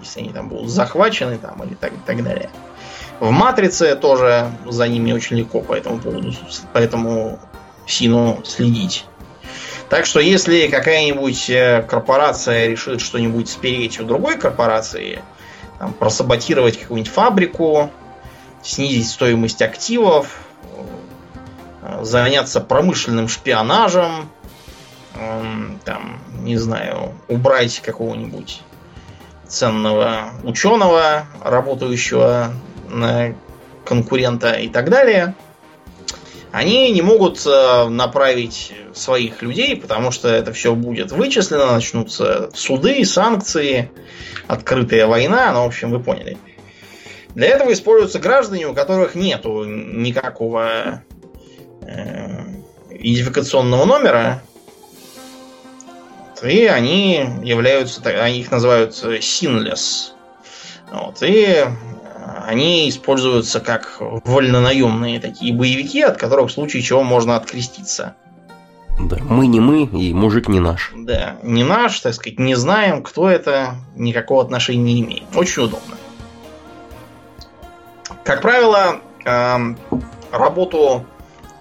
[0.00, 2.50] если они там будут захвачены там, или так, так далее.
[3.20, 6.32] В Матрице тоже за ними очень легко по этому поводу,
[6.72, 7.38] поэтому
[7.86, 9.06] СИНу следить.
[9.88, 15.22] Так что если какая-нибудь э, корпорация решит что-нибудь спереть у другой корпорации,
[15.78, 17.90] там, просаботировать какую-нибудь фабрику,
[18.62, 20.38] снизить стоимость активов,
[21.82, 24.30] э, заняться промышленным шпионажем,
[25.16, 28.62] эм, там, не знаю, убрать какого-нибудь
[29.46, 32.52] ценного ученого, работающего
[32.94, 33.34] на
[33.84, 35.34] конкурента и так далее,
[36.52, 43.04] они не могут э, направить своих людей, потому что это все будет вычислено, начнутся суды,
[43.04, 43.90] санкции,
[44.46, 46.38] открытая война, ну, в общем, вы поняли.
[47.34, 51.02] Для этого используются граждане, у которых нету никакого
[51.82, 52.44] э,
[52.90, 54.40] идентификационного номера,
[56.40, 60.12] и они являются, они их называют sinless.
[60.92, 61.64] Вот, и
[62.46, 68.16] они используются как вольнонаемные такие боевики, от которых в случае чего можно откреститься.
[68.98, 70.92] Да, мы не мы, и мужик не наш.
[70.94, 75.24] Да, не наш, так сказать, не знаем, кто это, никакого отношения не имеет.
[75.34, 75.96] Очень удобно.
[78.22, 79.76] Как правило, эм,
[80.30, 81.04] работу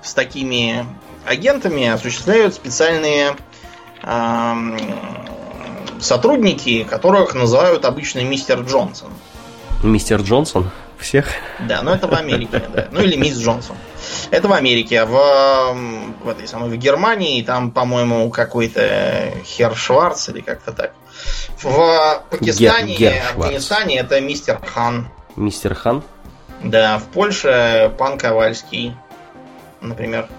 [0.03, 0.85] с такими
[1.25, 3.35] агентами осуществляют специальные
[4.03, 4.77] эм,
[5.99, 9.09] сотрудники, которых называют обычно мистер Джонсон.
[9.83, 10.71] Мистер Джонсон?
[10.97, 11.27] Всех?
[11.59, 12.63] Да, но это в Америке.
[12.73, 12.87] Да.
[12.91, 13.75] Ну или мисс Джонсон.
[14.31, 15.01] Это в Америке.
[15.01, 15.75] А в,
[16.23, 20.93] в этой самой в Германии там, по-моему, какой-то Хер Шварц или как-то так.
[21.61, 25.09] В Пакистане, Гер, Гер Афганистане это мистер Хан.
[25.35, 26.03] Мистер Хан?
[26.63, 28.95] Да, в Польше пан Ковальский,
[29.81, 30.29] например.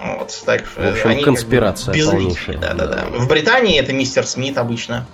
[0.00, 2.58] Вот, так в общем, они конспирация как бы полнейшая.
[2.58, 3.04] Да, да, да.
[3.10, 5.06] В Британии это мистер Смит обычно.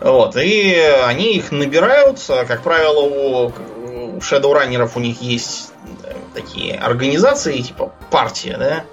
[0.00, 0.74] Вот, и
[1.04, 5.72] они их набирают, как правило, у шедоураннеров у них есть
[6.04, 8.84] э, такие организации, типа партия, да,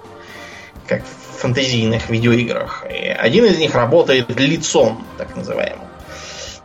[0.86, 2.84] как в фэнтезийных видеоиграх.
[2.90, 5.86] И один из них работает лицом, так называемым.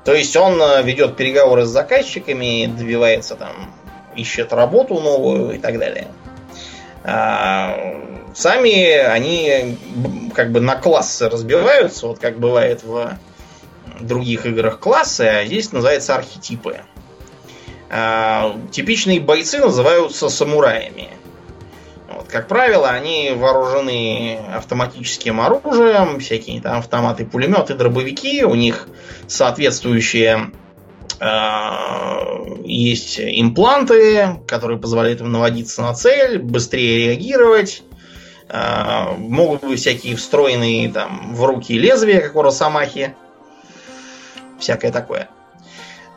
[0.04, 3.74] То есть он э, ведет переговоры с заказчиками, добивается там,
[4.16, 6.08] ищет работу новую и так далее.
[7.06, 7.78] А
[8.34, 9.78] сами они
[10.34, 13.18] как бы на классы разбиваются, вот как бывает в
[14.02, 16.82] других играх классы, а здесь называется архетипы.
[17.89, 21.10] А, типичные бойцы называются самураями.
[22.10, 28.44] Вот, как правило, они вооружены автоматическим оружием, всякие там автоматы, пулеметы, дробовики.
[28.44, 28.88] У них
[29.28, 30.52] соответствующие
[31.20, 31.30] э,
[32.66, 37.84] есть импланты, которые позволяют им наводиться на цель, быстрее реагировать.
[38.50, 43.16] Э, могут быть всякие встроенные там в руки лезвия, как у Росомахи
[44.64, 45.30] всякое такое.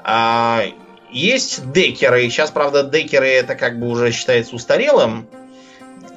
[0.03, 0.63] А,
[1.11, 2.23] есть декеры.
[2.31, 5.29] Сейчас, правда, декеры это как бы уже считается устарелым.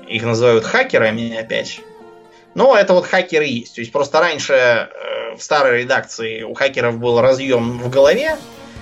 [0.07, 1.81] Их называют хакерами опять.
[2.55, 3.75] Но это вот хакеры есть.
[3.75, 8.37] То есть просто раньше э, в старой редакции у хакеров был разъем в голове,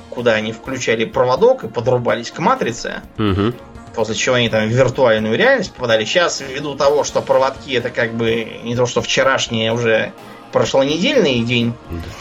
[0.09, 3.01] куда они включали проводок и подрубались к матрице.
[3.17, 3.53] Угу.
[3.95, 6.05] После чего они там в виртуальную реальность попадали.
[6.05, 10.13] Сейчас, ввиду того, что проводки это как бы не то, что вчерашнее уже
[10.51, 11.73] прошлонедельный день.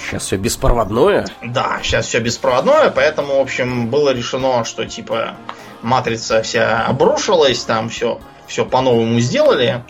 [0.07, 1.27] Сейчас все беспроводное?
[1.43, 5.37] Да, сейчас все беспроводное, поэтому, в общем, было решено, что типа
[5.83, 9.83] матрица вся обрушилась, там все, все по-новому сделали.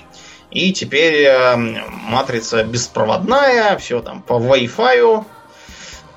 [0.50, 5.24] И теперь э, матрица беспроводная, все там по Wi-Fi.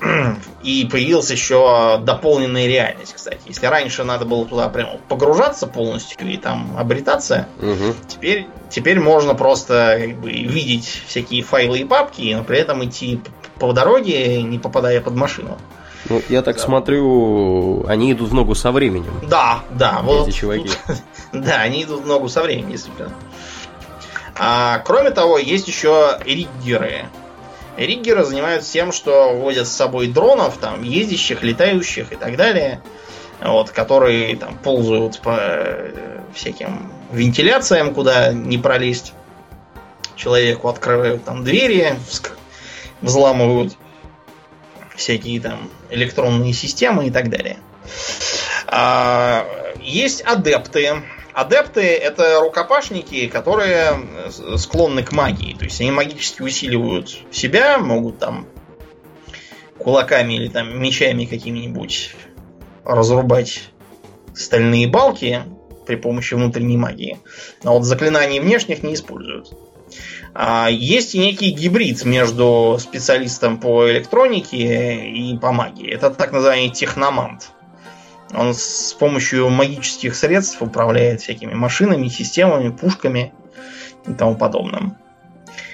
[0.64, 3.42] И появилась еще дополненная реальность, кстати.
[3.46, 7.96] Если раньше надо было туда прямо погружаться полностью и там обретаться, угу.
[8.08, 13.22] теперь, теперь можно просто как бы видеть всякие файлы и папки, но при этом идти
[13.60, 15.58] по дороге, не попадая под машину.
[16.08, 16.62] Ну, я так да.
[16.62, 19.14] смотрю, они идут в ногу со временем.
[19.28, 20.28] Да, да, вот.
[20.28, 20.70] Эти чуваки.
[21.34, 23.12] да, они идут в ногу со временем, действительно.
[24.38, 27.06] А, кроме того, есть еще риггеры.
[27.86, 32.82] Риггеры занимаются тем, что возят с собой дронов, там, ездящих, летающих и так далее,
[33.42, 39.14] вот, которые там ползают по э, всяким вентиляциям, куда не пролезть,
[40.16, 41.96] человеку открывают там двери,
[43.02, 43.78] взламывают
[44.96, 47.58] всякие там электронные системы и так далее.
[48.68, 49.48] А,
[49.82, 51.02] есть адепты.
[51.34, 53.94] Адепты это рукопашники, которые
[54.58, 55.54] склонны к магии.
[55.54, 58.48] То есть они магически усиливают себя, могут там
[59.78, 62.16] кулаками или там мечами какими-нибудь
[62.84, 63.70] разрубать
[64.34, 65.44] стальные балки
[65.86, 67.20] при помощи внутренней магии.
[67.64, 69.52] А вот заклинаний внешних не используют.
[70.34, 75.92] А есть и некий гибрид между специалистом по электронике и по магии.
[75.92, 77.52] Это так называемый техномант.
[78.34, 83.34] Он с помощью магических средств управляет всякими машинами, системами, пушками
[84.06, 84.96] и тому подобным.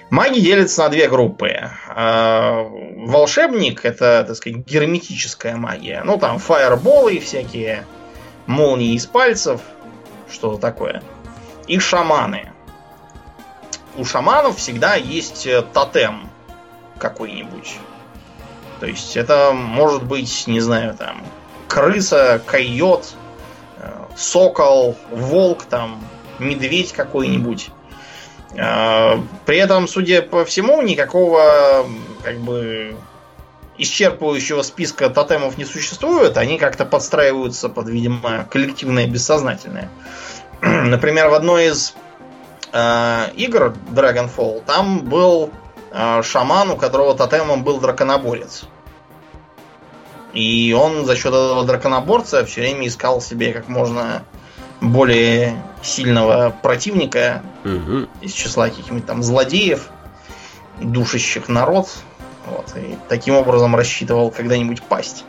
[0.09, 1.69] Маги делятся на две группы.
[1.89, 2.63] А,
[2.95, 6.03] волшебник это, так сказать, герметическая магия.
[6.05, 7.85] Ну, там фаерболы всякие,
[8.45, 9.61] молнии из пальцев,
[10.31, 11.01] что-то такое.
[11.67, 12.51] И шаманы.
[13.97, 16.29] У шаманов всегда есть э, тотем
[16.99, 17.77] какой-нибудь.
[18.79, 21.23] То есть это может быть, не знаю, там,
[21.67, 23.13] крыса, койот,
[23.77, 26.03] э, сокол, волк, там,
[26.39, 27.69] медведь какой-нибудь.
[28.55, 31.85] Э, при этом, судя по всему, никакого
[32.23, 32.95] как бы
[33.77, 39.89] исчерпывающего списка тотемов не существует, они как-то подстраиваются под, видимо, коллективное бессознательное.
[40.61, 41.93] Например, в одной из
[42.71, 45.51] э, игр Dragonfall там был
[45.91, 48.63] э, шаман, у которого тотемом был драконоборец.
[50.35, 54.23] И он за счет этого драконоборца все время искал себе как можно
[54.81, 58.07] более сильного противника угу.
[58.21, 59.89] из числа каких-нибудь там злодеев,
[60.81, 61.87] душащих народ,
[62.45, 65.23] вот, и таким образом рассчитывал когда-нибудь пасть.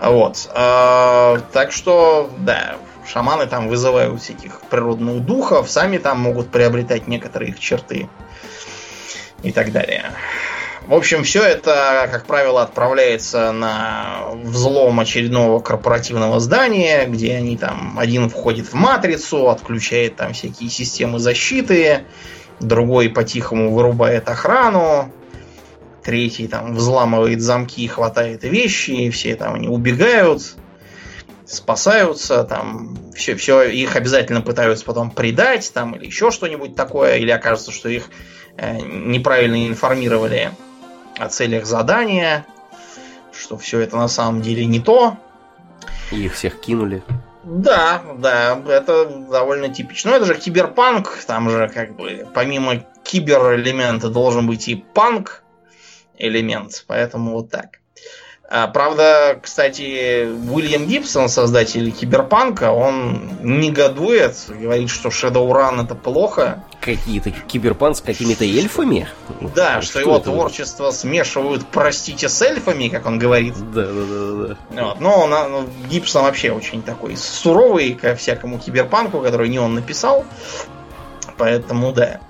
[0.00, 0.48] Вот.
[0.54, 2.76] А, так что, да,
[3.06, 8.08] шаманы там вызывают всяких природных духов, сами там могут приобретать некоторые их черты
[9.42, 10.12] и так далее.
[10.86, 17.98] В общем, все это, как правило, отправляется на взлом очередного корпоративного здания, где они там
[17.98, 22.04] один входит в матрицу, отключает там всякие системы защиты,
[22.60, 25.10] другой по-тихому вырубает охрану,
[26.02, 30.54] третий там взламывает замки, хватает вещи, и все там они убегают,
[31.46, 37.30] спасаются, там все, все их обязательно пытаются потом предать, там или еще что-нибудь такое, или
[37.30, 38.10] окажется, что их
[38.58, 40.52] э, неправильно информировали
[41.18, 42.46] о целях задания,
[43.32, 45.16] что все это на самом деле не то.
[46.10, 47.02] И их всех кинули.
[47.44, 50.10] Да, да, это довольно типично.
[50.10, 55.42] Но это же киберпанк, там же как бы помимо кибер-элемента должен быть и панк
[56.16, 57.80] элемент, поэтому вот так.
[58.46, 66.62] А, правда, кстати, Уильям Гибсон, создатель Киберпанка, он негодует, говорит, что Shadowrun это плохо.
[66.82, 69.08] Какие-то киберпанк с какими-то эльфами?
[69.54, 70.24] Да, что, что его это?
[70.24, 73.54] творчество смешивают, простите, с эльфами, как он говорит.
[73.72, 74.84] Да, да, да, да.
[74.84, 75.00] Вот.
[75.00, 80.26] Но он, ну, Гибсон вообще очень такой суровый ко всякому киберпанку, который не он написал.
[81.38, 82.20] Поэтому да.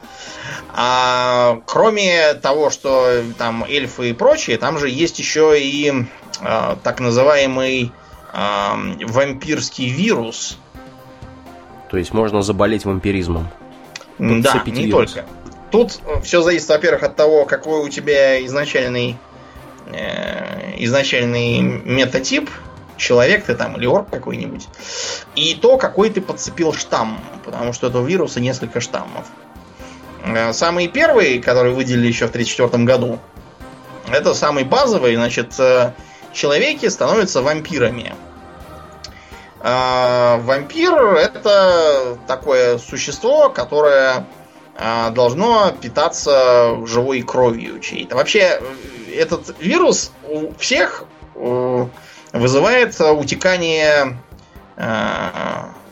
[0.77, 5.93] А кроме того, что там эльфы и прочее, там же есть еще и
[6.41, 7.93] а, так называемый
[8.33, 10.59] а, вампирский вирус.
[11.93, 13.49] То есть можно заболеть вампиризмом.
[14.19, 15.13] Да, не вирус.
[15.13, 15.29] только.
[15.71, 19.17] Тут все зависит, во-первых, от того, какой у тебя изначальный
[19.87, 22.51] э, изначальный метатип,
[22.97, 24.67] человек ты там или орк какой-нибудь,
[25.37, 29.27] и то, какой ты подцепил штамм, потому что этого вируса несколько штаммов.
[29.27, 29.44] Э,
[30.53, 33.19] самый первый, который выделили еще в 1934 году,
[34.11, 35.93] это самый базовый, значит, э,
[36.33, 38.15] человеки становятся вампирами.
[39.61, 44.27] Э, вампир это такое существо, которое
[45.13, 48.17] должно питаться живой кровью чьей-то.
[48.17, 48.61] Вообще,
[49.15, 51.05] этот вирус у всех
[52.33, 54.19] вызывает утекание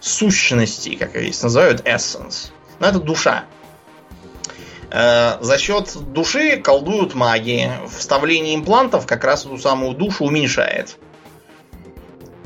[0.02, 2.50] сущности, как здесь называют, essence.
[2.80, 3.44] Но это душа.
[4.92, 7.70] Э, за счет души колдуют маги.
[7.88, 10.98] Вставление имплантов как раз эту самую душу уменьшает.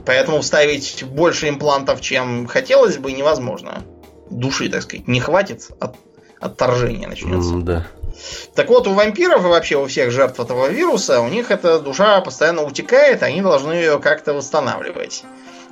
[0.05, 3.83] Поэтому вставить больше имплантов, чем хотелось бы, невозможно.
[4.31, 5.97] Души, так сказать, не хватит, от,
[6.39, 7.55] отторжение начнется.
[7.55, 7.87] Mm, да.
[8.55, 12.21] Так вот, у вампиров и вообще у всех жертв этого вируса, у них эта душа
[12.21, 15.25] постоянно утекает, они должны ее как-то восстанавливать.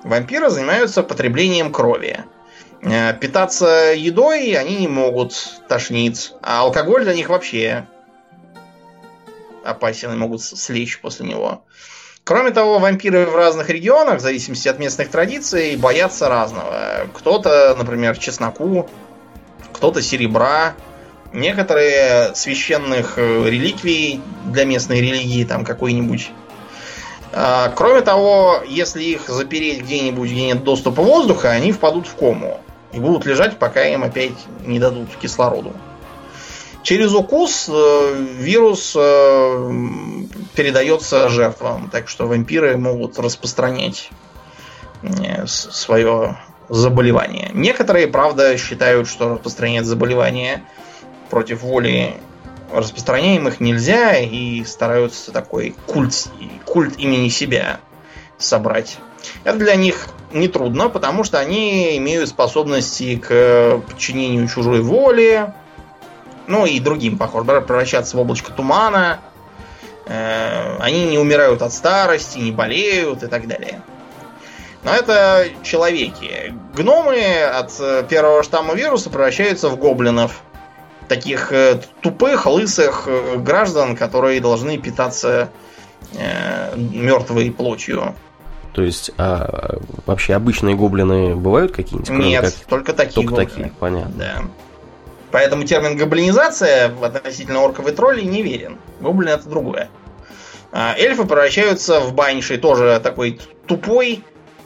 [0.03, 2.25] Вампиры занимаются потреблением крови.
[2.85, 6.33] Питаться едой они не могут, тошнить.
[6.43, 7.87] А алкоголь для них вообще
[9.65, 11.65] опасен и могут слечь после него.
[12.25, 17.07] Кроме того, вампиры в разных регионах, в зависимости от местных традиций, боятся разного.
[17.15, 18.89] Кто-то, например, чесноку,
[19.77, 20.75] что-то серебра,
[21.33, 26.31] некоторые священных э, реликвий для местной религии, там какой-нибудь.
[27.33, 32.61] А, кроме того, если их запереть где-нибудь, где нет доступа воздуха, они впадут в кому
[32.95, 34.33] и будут лежать, пока им опять
[34.65, 35.73] не дадут кислороду.
[36.83, 39.73] Через укус э, вирус э,
[40.55, 44.11] передается жертвам, так что вампиры могут распространять
[45.03, 46.37] э, свое
[46.69, 47.51] заболевание.
[47.55, 50.63] Некоторые, правда, считают, что распространять заболевание
[51.31, 52.17] против воли
[52.71, 56.29] распространяемых нельзя и стараются такой культ,
[56.65, 57.81] культ имени себя
[58.37, 58.99] собрать.
[59.45, 65.55] Это для них нетрудно, потому что они имеют способности к подчинению чужой воле,
[66.47, 69.21] ну и другим, похоже, превращаться в облачко тумана.
[70.07, 73.81] Э, они не умирают от старости, не болеют и так далее.
[74.83, 76.55] Но это человеки.
[76.75, 80.43] Гномы от первого штамма вируса превращаются в гоблинов.
[81.09, 85.51] Таких э, тупых, лысых э, граждан, которые должны питаться
[86.77, 88.15] мертвой плотью.
[88.75, 92.11] То есть, а вообще обычные гоблины бывают какие-нибудь?
[92.11, 92.55] Нет, как...
[92.69, 93.51] только такие Только гоблины.
[93.51, 94.15] такие, понятно.
[94.17, 94.43] Да.
[95.31, 98.79] Поэтому термин гоблинизация относительно орков и троллей не верен.
[99.01, 99.91] Гоблин это другое.
[100.73, 104.25] А, эльфы превращаются в баньши, тоже такой тупой,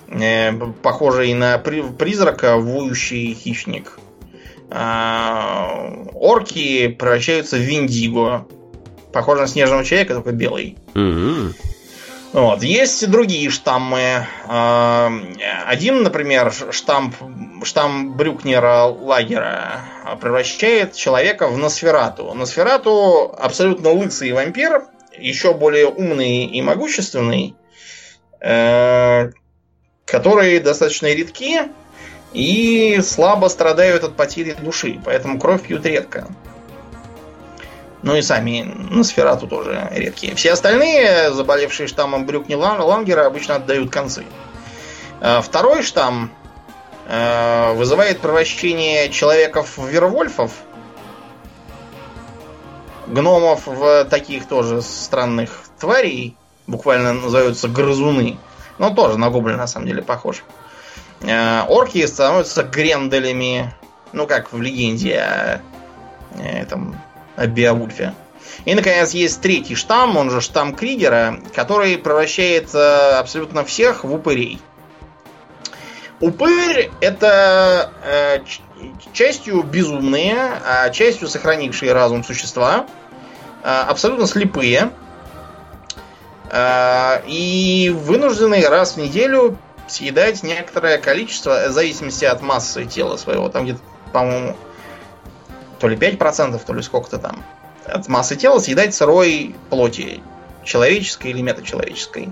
[0.09, 0.53] э,
[0.83, 3.99] похожий на призрака, воющий хищник.
[4.71, 8.47] А, орки превращаются в виндиго,
[9.13, 10.79] похожий на снежного человека, только белый.
[10.95, 11.55] Mm-hmm.
[12.33, 12.63] Вот.
[12.63, 14.27] Есть другие штаммы.
[14.47, 15.11] А,
[15.67, 17.15] один, например, штамп,
[17.65, 19.81] штамм Брюкнера Лагера
[20.21, 22.35] превращает человека в Носферату.
[22.35, 24.85] Носферату абсолютно лысый вампир,
[25.17, 27.57] еще более умный и могущественный,
[28.41, 29.31] э,
[30.05, 31.61] которые достаточно редки
[32.33, 36.29] и слабо страдают от потери души, поэтому кровь пьют редко.
[38.03, 40.35] Ну и сами Носферату тоже редкие.
[40.35, 44.25] Все остальные, заболевшие штаммом Брюкни Лангера, обычно отдают концы.
[45.21, 46.31] А второй штамм
[47.09, 50.53] э, вызывает превращение человеков в вервольфов,
[53.09, 56.37] гномов в таких тоже странных тварей,
[56.69, 58.39] буквально называются грызуны.
[58.79, 60.45] Но тоже на гоблина на самом деле похож.
[61.23, 63.75] Э, орки становятся гренделями,
[64.13, 65.63] ну как в легенде о
[66.41, 66.97] этом
[67.39, 68.15] о Беовульфе.
[68.65, 74.61] И, наконец, есть третий штамм, он же штамм Кригера, который превращает абсолютно всех в упырей.
[76.21, 78.41] Упырь это э,
[79.13, 80.37] частью безумные,
[80.67, 82.87] а частью сохранившие разум существа,
[83.63, 84.91] э, абсолютно слепые
[86.51, 93.49] э, и вынуждены раз в неделю съедать некоторое количество, в зависимости от массы тела своего,
[93.49, 93.81] там где-то,
[94.13, 94.57] по-моему,
[95.79, 97.45] то ли 5%, то ли сколько-то там
[97.89, 100.21] от массы тела съедать сырой плоти,
[100.65, 102.31] человеческой или метачеловеческой.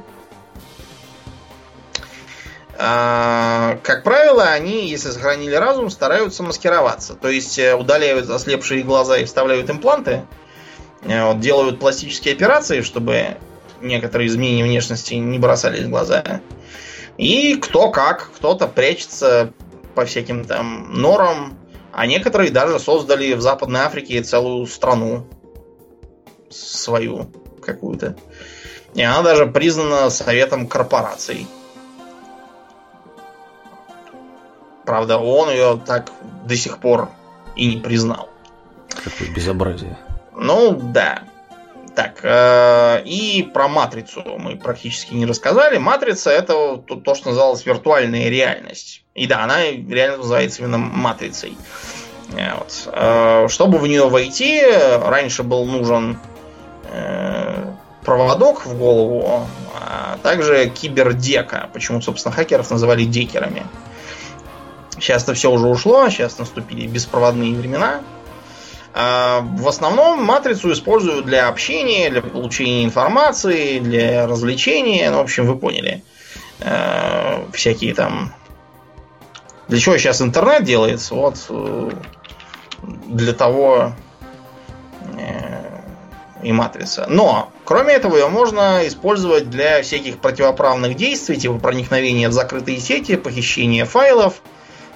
[2.79, 7.15] А, как правило, они, если сохранили разум, стараются маскироваться.
[7.15, 10.27] То есть э, удаляют ослепшие глаза и вставляют импланты,
[11.03, 13.39] э, вот, делают пластические операции, чтобы
[13.81, 16.43] некоторые изменения внешности не бросались в глаза.
[17.17, 19.53] И кто как, кто-то прячется
[19.95, 21.59] по всяким там норам,
[21.97, 25.27] а некоторые даже создали в Западной Африке целую страну
[26.51, 27.31] свою
[27.65, 28.15] какую-то.
[28.93, 31.47] И она даже признана советом корпораций.
[34.85, 36.13] Правда, он ее так
[36.45, 37.09] до сих пор
[37.57, 38.29] и не признал.
[38.91, 39.97] Какое безобразие.
[40.35, 41.23] Ну, да.
[41.97, 45.79] Так, э, и про матрицу мы практически не рассказали.
[45.79, 49.03] Матрица это то, то, что называлось виртуальная реальность.
[49.15, 51.57] И да, она реально называется именно матрицей.
[52.37, 52.89] Э, вот.
[52.93, 54.63] Э, чтобы в нее войти,
[55.01, 56.19] раньше был нужен
[56.91, 57.65] э,
[58.05, 61.71] проводок в голову, а также кибердека.
[61.73, 63.63] Почему, собственно, хакеров называли декерами.
[64.99, 68.03] Сейчас это все уже ушло, сейчас наступили беспроводные времена.
[68.97, 75.11] В основном матрицу используют для общения, для получения информации, для развлечения.
[75.11, 76.03] Ну, в общем, вы поняли.
[77.53, 78.33] Всякие там
[79.69, 81.15] для чего сейчас интернет делается?
[81.15, 81.91] Вот э,
[82.83, 83.93] для того
[85.19, 85.81] э,
[86.43, 87.07] и матрица.
[87.09, 93.17] Но, кроме этого, ее можно использовать для всяких противоправных действий, типа проникновения в закрытые сети,
[93.17, 94.41] похищения файлов,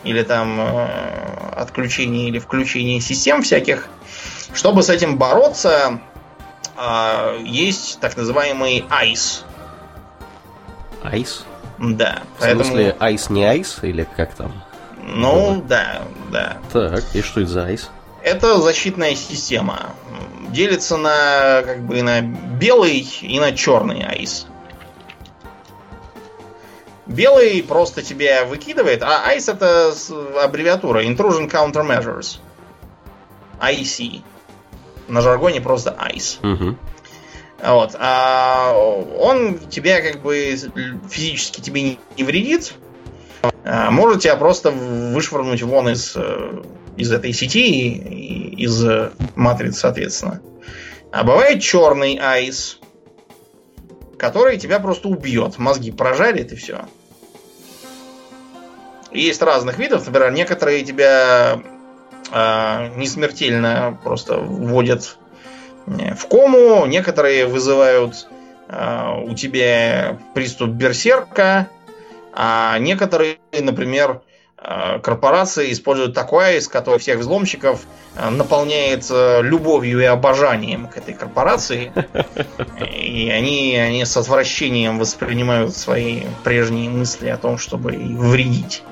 [0.05, 3.89] или там э, или включения систем всяких.
[4.53, 6.01] Чтобы с этим бороться,
[7.43, 9.43] есть так называемый ICE.
[11.05, 11.43] ICE?
[11.81, 12.23] Да.
[12.37, 12.65] В поэтому...
[12.65, 14.53] смысле, айс не айс или как там?
[15.03, 16.59] Ну, да, да.
[16.73, 17.91] Так, и что это за айс?
[18.23, 19.95] Это защитная система.
[20.51, 24.47] Делится на как бы на белый и на черный айс.
[27.11, 29.93] Белый просто тебя выкидывает, а ICE это
[30.45, 32.39] аббревиатура Intrusion Countermeasures.
[33.61, 34.23] IC.
[35.09, 36.55] На жаргоне просто ICE.
[36.55, 36.77] Угу.
[37.67, 37.97] Вот.
[37.99, 40.57] А он тебя как бы
[41.11, 42.75] физически тебе не, не вредит.
[43.65, 46.63] А может тебя просто вышвырнуть вон из, э,
[46.97, 48.85] из этой сети и из
[49.35, 50.41] матриц, соответственно.
[51.11, 52.79] А бывает черный айс,
[54.17, 55.59] который тебя просто убьет.
[55.59, 56.85] Мозги прожарит и все.
[59.13, 61.61] Есть разных видов, например, некоторые тебя
[62.33, 65.17] э, не смертельно просто вводят
[65.87, 68.29] э, в кому, некоторые вызывают
[68.69, 71.69] э, у тебя приступ берсерка,
[72.33, 74.21] а некоторые, например,
[74.59, 77.81] э, корпорации используют такое, из которого всех взломщиков
[78.31, 81.93] наполняет любовью и обожанием к этой корпорации.
[82.93, 88.83] И они, они с отвращением воспринимают свои прежние мысли о том, чтобы вредить.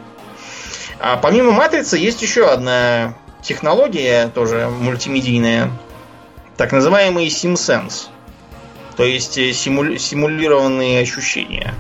[1.01, 5.70] А помимо матрицы есть еще одна технология, тоже мультимедийная,
[6.57, 8.09] так называемый SimSense.
[8.96, 11.74] То есть э, симули- симулированные ощущения.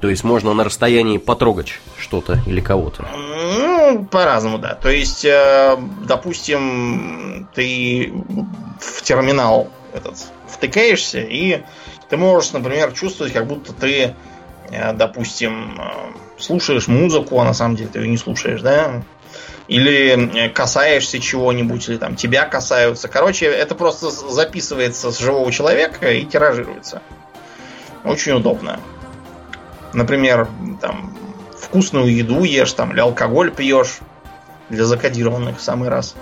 [0.00, 3.04] То есть можно на расстоянии потрогать что-то или кого-то?
[3.14, 4.74] Ну, по-разному, да.
[4.74, 8.12] То есть, э, допустим, ты
[8.80, 10.16] в терминал этот
[10.48, 11.62] втыкаешься, и
[12.08, 14.14] ты можешь, например, чувствовать, как будто ты,
[14.70, 15.80] э, допустим,
[16.42, 19.02] слушаешь музыку, а на самом деле ты ее не слушаешь, да?
[19.68, 23.08] Или касаешься чего-нибудь, или там тебя касаются.
[23.08, 27.00] Короче, это просто записывается с живого человека и тиражируется.
[28.04, 28.80] Очень удобно.
[29.92, 30.48] Например,
[30.80, 31.16] там
[31.58, 34.00] вкусную еду ешь, там, или алкоголь пьешь
[34.68, 36.16] для закодированных в самый раз.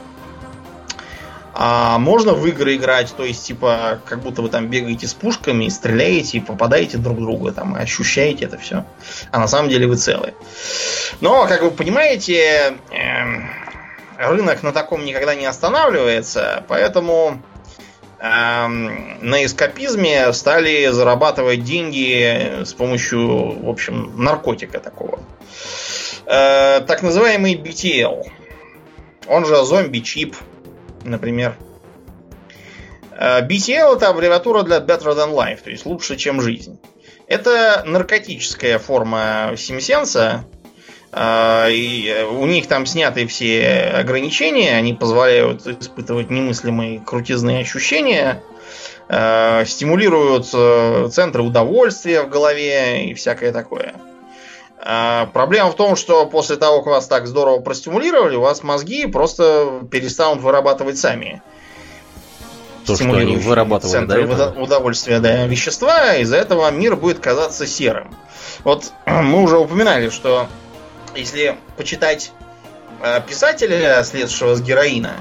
[1.53, 5.69] А можно в игры играть, то есть, типа, как будто вы там бегаете с пушками,
[5.69, 8.85] стреляете и попадаете друг друга, там, и ощущаете это все.
[9.33, 10.35] А на самом деле вы целы.
[11.21, 17.43] Но, как вы понимаете, э, рынок на таком никогда не останавливается, поэтому
[18.21, 25.19] э, на эскапизме стали зарабатывать деньги с помощью, в общем, наркотика такого.
[26.27, 28.25] Э, так называемый BTL.
[29.27, 30.37] Он же зомби-чип
[31.05, 31.57] например.
[33.13, 36.79] Э, BTL это аббревиатура для Better Than Life, то есть лучше, чем жизнь.
[37.27, 40.45] Это наркотическая форма Симсенса.
[41.13, 48.43] Э, и у них там сняты все ограничения, они позволяют испытывать немыслимые крутизные ощущения,
[49.09, 50.47] э, стимулируют
[51.13, 53.95] центры удовольствия в голове и всякое такое.
[54.83, 59.07] А, проблема в том, что после того, как вас так здорово простимулировали, у вас мозги
[59.07, 61.43] просто перестанут вырабатывать сами.
[62.87, 68.15] То, что они вырабатывали центры до удовольствия да, вещества, из-за этого мир будет казаться серым.
[68.65, 70.49] Вот мы уже упоминали, что
[71.15, 72.33] если почитать
[73.03, 75.17] э, писателя, следшего с героина,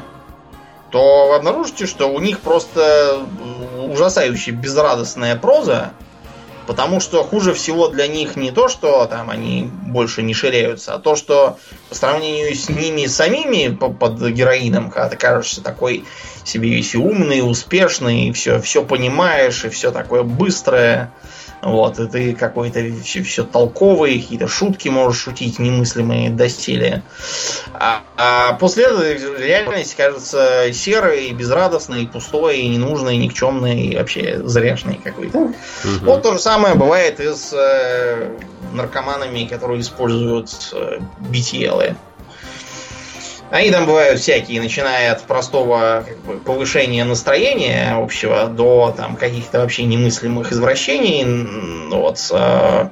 [0.89, 3.19] то вы обнаружите, что у них просто
[3.77, 5.91] ужасающе безрадостная проза,
[6.69, 10.99] Потому что хуже всего для них не то, что там они больше не ширяются, а
[10.99, 11.57] то, что
[11.89, 16.05] по сравнению с ними самими под героином, когда ты кажешься такой
[16.43, 21.11] себе весь умный, успешный, все, все понимаешь, и все такое быстрое,
[21.61, 27.03] вот, и ты какой-то все, все толковый, какие-то шутки можешь шутить немыслимые доселе.
[27.73, 29.03] А, а после этого
[29.37, 35.37] реальность кажется серой, безрадостной, пустой, ненужной, никчемной, и вообще зряшной какой-то.
[35.39, 35.53] Угу.
[36.03, 38.37] Вот то же самое бывает и с э,
[38.73, 41.95] наркоманами, которые используют э, BTL.
[43.51, 49.61] Они там бывают всякие, начиная от простого как бы, повышения настроения общего до там каких-то
[49.61, 51.89] вообще немыслимых извращений.
[51.89, 52.19] Вот.
[52.31, 52.91] А,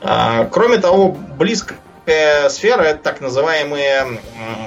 [0.00, 4.20] а, кроме того, близкая сфера это так называемые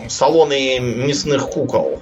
[0.10, 2.02] салоны мясных кукол.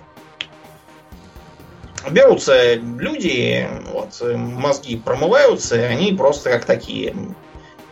[2.10, 7.14] Берутся люди, вот, мозги промываются, и они просто как такие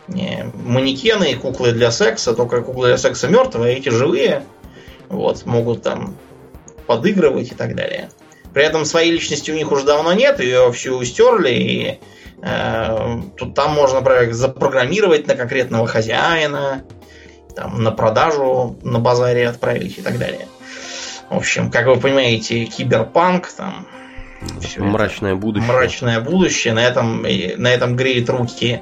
[0.08, 4.42] манекены, куклы для секса, только куклы для секса мертвые, а эти живые–
[5.08, 6.16] вот, могут там
[6.86, 8.10] подыгрывать и так далее.
[8.52, 11.98] При этом своей личности у них уже давно нет, ее всю стерли, и
[12.42, 16.84] э, тут там можно например, запрограммировать на конкретного хозяина,
[17.54, 20.46] там, на продажу на базаре отправить и так далее.
[21.28, 23.86] В общем, как вы понимаете, киберпанк, там,
[24.60, 25.68] все мрачное это, будущее.
[25.68, 26.74] Мрачное будущее.
[26.74, 28.80] На этом, на этом греет руки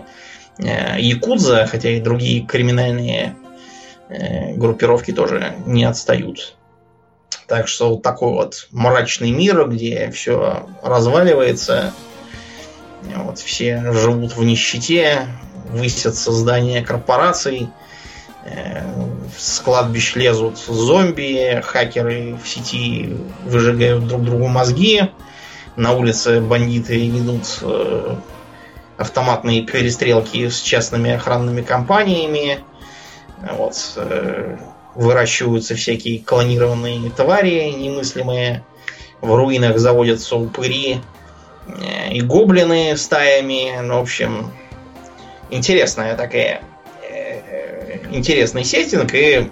[0.58, 3.34] э, Якудза, хотя и другие криминальные
[4.08, 6.56] группировки тоже не отстают.
[7.46, 11.92] Так что вот такой вот мрачный мир, где все разваливается,
[13.16, 15.26] вот все живут в нищете,
[15.70, 17.68] высятся здания корпораций,
[18.44, 18.82] э,
[19.36, 25.10] с кладбищ лезут зомби, хакеры в сети выжигают друг другу мозги,
[25.76, 28.16] на улице бандиты ведут э,
[28.96, 32.60] автоматные перестрелки с частными охранными компаниями.
[33.38, 34.56] Вот, э,
[34.94, 38.64] выращиваются всякие клонированные твари немыслимые.
[39.20, 41.00] В руинах заводятся упыри
[41.66, 43.80] э, и гоблины стаями.
[43.80, 44.52] Ну, в общем,
[45.50, 46.62] интересная такая
[48.10, 49.50] интересный сеттинг, и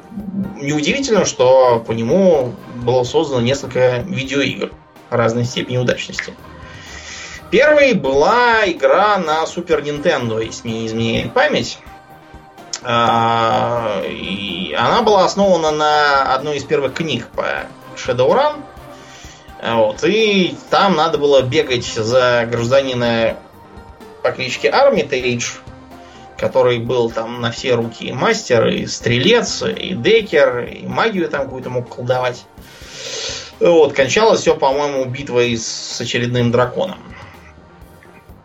[0.60, 4.72] неудивительно, что по нему было создано несколько видеоигр
[5.10, 6.34] разной степени удачности.
[7.50, 11.78] Первой была игра на Супер Nintendo, если не изменяет память.
[12.84, 17.66] А, и она была основана на одной из первых книг по
[17.96, 18.62] Shadowrun.
[19.62, 23.36] Вот, и там надо было бегать за гражданина
[24.22, 25.52] по кличке Армитейдж,
[26.36, 31.70] который был там на все руки мастер, и стрелец, и декер, и магию там какую-то
[31.70, 32.44] мог колдовать.
[33.60, 36.98] Вот, кончалось все, по-моему, битвой с очередным драконом.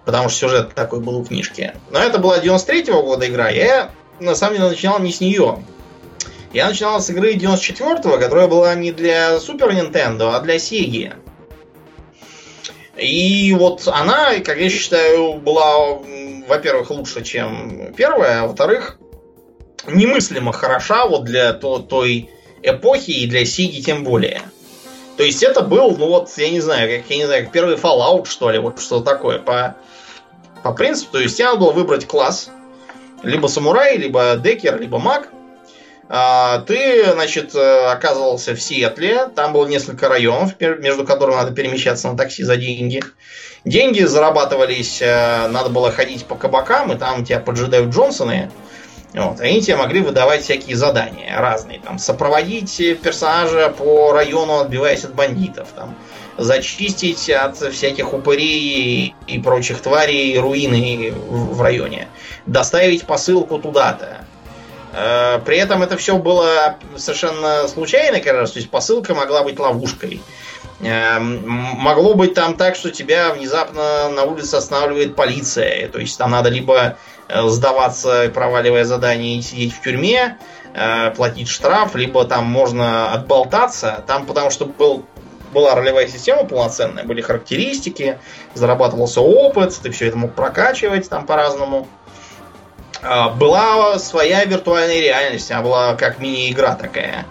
[0.06, 1.74] Потому что сюжет такой был у книжки.
[1.90, 3.50] Но это была 93-го года игра.
[3.50, 3.90] Я,
[4.20, 5.64] на самом деле, начинал не с нее.
[6.54, 11.14] Я начинал с игры 94-го, которая была не для Супер Nintendo, а для Sega.
[12.98, 16.00] И вот она, как я считаю, была,
[16.48, 18.98] во-первых, лучше, чем первая, а во-вторых,
[19.86, 22.30] немыслимо хороша вот для той
[22.64, 24.42] эпохи и для Сиги тем более.
[25.16, 27.76] То есть это был, ну вот, я не знаю, как, я не знаю, как первый
[27.76, 29.76] Fallout, что ли, вот что такое, по,
[30.64, 31.14] по принципу.
[31.14, 32.50] То есть тебе надо было выбрать класс,
[33.24, 35.30] либо самурай, либо декер, либо маг.
[36.10, 42.18] А, ты, значит, оказывался в Сиэтле, там было несколько районов, между которыми надо перемещаться на
[42.18, 43.04] такси за деньги.
[43.66, 48.50] Деньги зарабатывались, э, надо было ходить по кабакам, и там тебя поджидают Джонсоны.
[49.14, 49.42] Вот.
[49.42, 51.80] Они тебе могли выдавать всякие задания разные.
[51.80, 55.70] Там, сопроводить персонажа по району, отбиваясь от бандитов.
[55.76, 55.96] Там,
[56.38, 62.08] зачистить от всяких упырей и прочих тварей руины в районе.
[62.46, 64.26] Доставить посылку туда-то.
[64.94, 68.54] Э, при этом это все было совершенно случайно, кажется.
[68.54, 70.22] То есть посылка могла быть ловушкой.
[70.82, 75.88] Э, могло быть там так, что тебя внезапно на улице останавливает полиция.
[75.90, 76.98] То есть там надо либо
[77.30, 80.38] Э, сдаваться, проваливая задание и сидеть в тюрьме,
[81.16, 84.04] платить штраф, либо там можно отболтаться.
[84.06, 85.06] Там потому что был,
[85.54, 88.20] была ролевая система полноценная, были характеристики,
[88.54, 91.88] зарабатывался опыт, ты все это мог прокачивать там по-разному.
[93.02, 97.26] А, была своя виртуальная реальность, она была как мини-игра такая.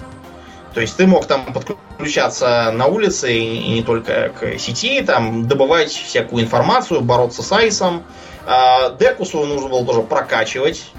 [0.75, 5.91] То есть ты мог там подключаться на улице и не только к сети, там добывать
[5.91, 8.05] всякую информацию, бороться с айсом,
[8.47, 10.91] а, Деку свою нужно было тоже прокачивать.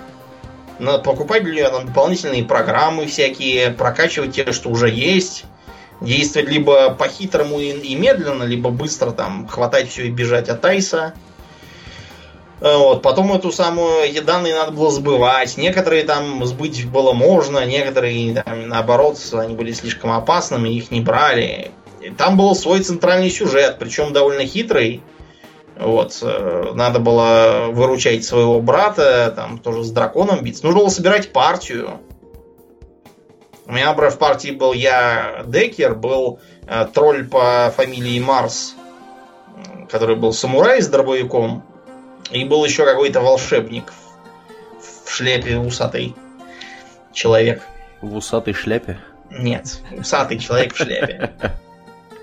[0.80, 5.46] Надо покупать для нее дополнительные программы всякие, прокачивать те, что уже есть.
[6.02, 11.14] Действовать либо по-хитрому и, и медленно, либо быстро там хватать все и бежать от Айса.
[12.62, 13.02] А, вот.
[13.02, 15.58] Потом эту самую, эти данные надо было сбывать.
[15.58, 21.72] Некоторые там сбыть было можно, некоторые там, наоборот, они были слишком опасными, их не брали.
[22.18, 25.02] Там был свой центральный сюжет, причем довольно хитрый.
[25.80, 30.66] Вот, э, надо было выручать своего брата, там тоже с драконом биться.
[30.66, 32.00] Нужно было собирать партию.
[33.68, 38.76] У меня, например, в партии был я Декер, был э, тролль по фамилии Марс,
[39.90, 41.64] который был самурай с дробовиком,
[42.32, 43.92] и был еще какой-то волшебник
[44.80, 46.16] в, в шляпе усатый
[47.12, 47.62] человек.
[48.02, 49.00] В усатой шляпе?
[49.30, 51.34] Нет, усатый человек в шляпе.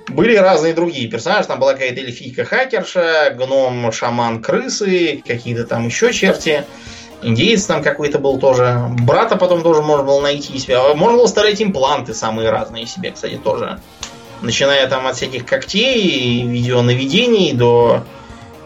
[0.09, 1.49] Были разные другие персонажи.
[1.49, 6.65] Там была какая-то эльфийка-хакерша, гном, шаман, крысы, какие-то там еще черти.
[7.25, 8.83] Индеец там какой-то был тоже.
[9.01, 10.77] Брата потом тоже можно было найти себе.
[10.77, 13.81] А можно было ставить импланты самые разные себе, кстати, тоже.
[14.43, 18.03] Начиная там от всяких когтей, видеонаведений до...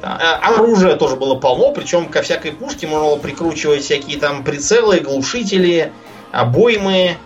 [0.02, 5.00] А, оружия тоже было полно, причем ко всякой пушке можно было прикручивать всякие там прицелы,
[5.00, 5.92] глушители,
[6.32, 7.16] обоймы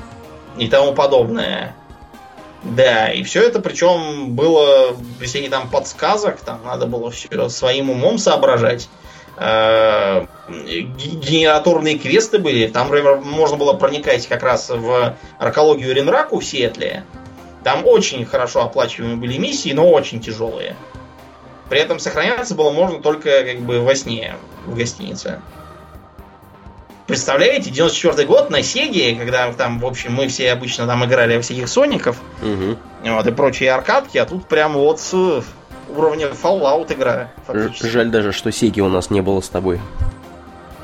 [0.59, 1.75] и тому подобное.
[2.63, 7.91] Да, и все это причем было в всяких там подсказок, там надо было все своим
[7.91, 8.89] умом соображать.
[9.45, 12.89] Э, генераторные квесты были, там,
[13.25, 17.05] можно было проникать как раз в аркологию Ренраку в Сиэтле.
[17.65, 20.77] Там очень хорошо оплачиваемые были миссии, но очень тяжелые.
[21.69, 25.41] При этом сохраняться было можно только как бы во сне в гостинице.
[27.09, 31.43] Представляете, 94 год на Сеге, когда там, в общем, мы все обычно там играли во
[31.43, 32.77] всяких Соников угу.
[33.05, 35.01] вот, и прочие аркадки, а тут прям вот
[35.89, 37.31] уровня Fallout игра.
[37.47, 37.87] Фактически.
[37.87, 39.81] Жаль даже, что Сеги у нас не было с тобой.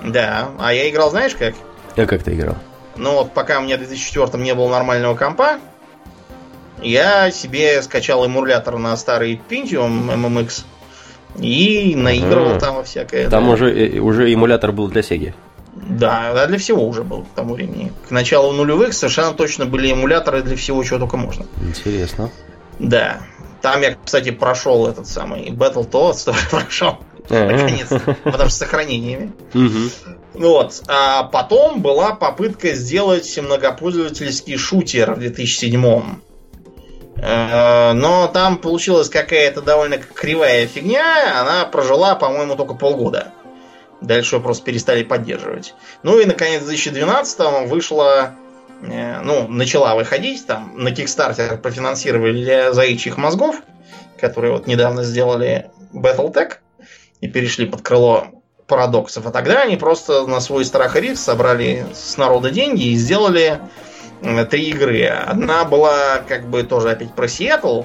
[0.04, 1.54] Да, а я играл, знаешь как?
[1.96, 2.56] А как ты играл?
[2.96, 5.58] Ну вот пока у меня в 2004 не было нормального компа,
[6.82, 10.64] я себе скачал эмулятор на старый Pentium MMX
[11.38, 13.28] и наигрывал а, там всякое.
[13.28, 13.50] Там да.
[13.52, 15.34] уже, э, уже эмулятор был для Сеги.
[15.74, 17.92] Да, да, для всего уже был к тому времени.
[18.08, 21.46] К началу нулевых совершенно точно были эмуляторы для всего, чего только можно.
[21.62, 22.30] Интересно.
[22.78, 23.18] Да.
[23.62, 26.98] Там я, кстати, прошел этот самый Battletoads, тоже прошел.
[27.28, 27.88] Наконец.
[27.88, 29.32] Потому что с сохранениями.
[30.34, 30.82] Вот.
[30.88, 35.84] А потом была попытка сделать многопользовательский шутер в 2007
[37.16, 41.40] э, но там получилась какая-то довольно кривая фигня.
[41.40, 43.32] Она прожила, по-моему, только полгода.
[44.00, 45.74] Дальше просто перестали поддерживать.
[46.04, 48.34] Ну и, наконец, в 2012 вышла
[48.80, 53.56] ну, начала выходить, там на Kickstarter профинансировали заячьих мозгов,
[54.20, 56.54] которые вот недавно сделали Battletech
[57.20, 58.28] и перешли под крыло
[58.66, 59.26] парадоксов.
[59.26, 63.60] А тогда они просто на свой страх и риск собрали с народа деньги и сделали
[64.22, 65.06] э, три игры.
[65.06, 67.82] Одна была как бы тоже опять про Сиэтл,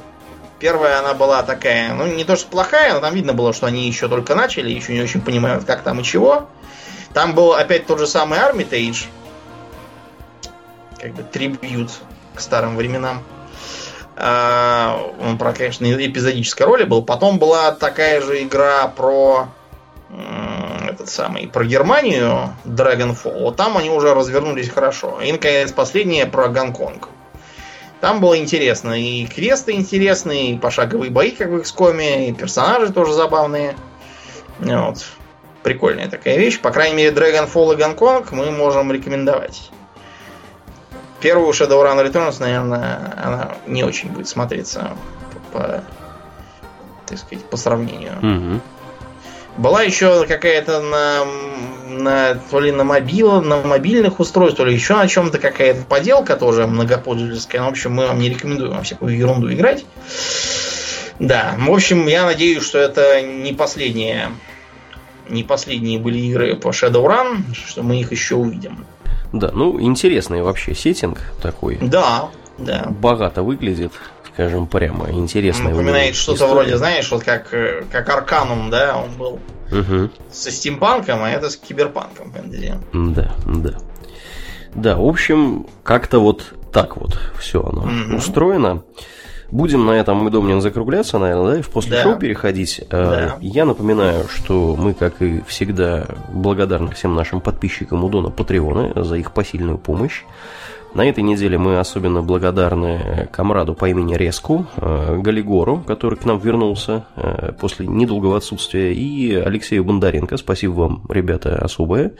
[0.63, 3.85] Первая она была такая, ну не то что плохая, но там видно было, что они
[3.85, 6.47] еще только начали, еще не очень понимают, как там и чего.
[7.13, 9.07] Там был опять тот же самый Armitage,
[11.03, 11.91] как бы трибют
[12.33, 13.21] к старым временам.
[14.15, 17.03] А, он про, конечно, эпизодической роли был.
[17.03, 19.49] Потом была такая же игра про
[20.87, 23.41] этот самый, про Германию, Dragonfall.
[23.41, 25.19] Вот там они уже развернулись хорошо.
[25.21, 27.09] И, наконец, последняя про Гонконг.
[27.99, 28.93] Там было интересно.
[28.93, 33.75] И квесты интересные, и пошаговые бои, как в XCOM, и персонажи тоже забавные.
[34.59, 35.05] Вот.
[35.63, 36.61] Прикольная такая вещь.
[36.61, 39.69] По крайней мере, Dragonfall и Гонконг мы можем рекомендовать.
[41.23, 44.91] Первую Shadowrun Returns, наверное, она не очень будет смотреться
[45.53, 45.83] по, по
[47.05, 48.17] так сказать, по сравнению.
[48.17, 48.61] Угу.
[49.55, 51.23] Была еще какая-то на,
[51.87, 56.35] на то ли на мобил, на мобильных устройствах, то ли еще на чем-то какая-то поделка
[56.35, 57.61] тоже многопользовательская.
[57.61, 59.85] Ну, в общем, мы вам не рекомендуем всякую ерунду играть.
[61.19, 64.31] Да, в общем, я надеюсь, что это не последние,
[65.29, 68.85] не последние были игры по Shadowrun, что мы их еще увидим.
[69.33, 71.77] Да, ну интересный вообще сеттинг такой.
[71.81, 72.87] Да, да.
[72.89, 73.91] Богато выглядит
[74.33, 75.71] скажем прямо, интересное.
[75.71, 79.39] Напоминает что-то вроде, знаешь, вот как, э, как Арканум, да, он был
[79.71, 80.09] угу.
[80.31, 82.33] со стимпанком, а это с киберпанком.
[82.93, 83.73] Да, да.
[84.73, 88.17] Да, в общем, как-то вот так вот все оно угу.
[88.17, 88.83] устроено.
[89.51, 92.03] Будем на этом, Домнин, закругляться, наверное, да, и в после да.
[92.03, 92.79] шоу переходить.
[92.79, 93.37] Э, да.
[93.41, 99.31] Я напоминаю, что мы, как и всегда, благодарны всем нашим подписчикам Удона Патреона за их
[99.31, 100.23] посильную помощь.
[100.93, 106.37] На этой неделе мы особенно благодарны комраду по имени Резку, э, Галигору, который к нам
[106.37, 110.37] вернулся э, после недолгого отсутствия, и Алексею Бондаренко.
[110.37, 112.13] Спасибо вам, ребята, особое.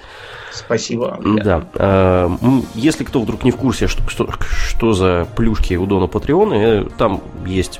[0.51, 1.19] Спасибо.
[1.43, 1.65] Да.
[1.75, 2.29] Э,
[2.73, 7.21] если кто вдруг не в курсе, что, что, что за плюшки у Дона Патреона, там
[7.45, 7.79] есть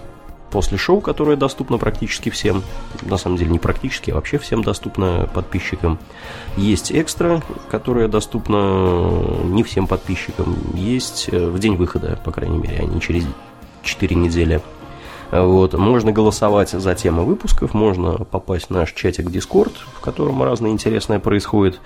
[0.54, 2.62] после шоу, которое доступно практически всем.
[3.02, 5.98] На самом деле не практически, а вообще всем доступно подписчикам.
[6.56, 7.42] Есть экстра,
[7.72, 10.56] которое доступно не всем подписчикам.
[10.76, 13.26] Есть э, в день выхода, по крайней мере, а не через
[13.82, 14.62] 4 недели.
[15.32, 15.74] Вот.
[15.74, 21.18] Можно голосовать за темы выпусков, можно попасть в наш чатик Discord, в котором разное интересное
[21.18, 21.82] происходит,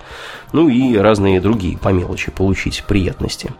[0.52, 3.50] ну и разные другие по мелочи получить приятности.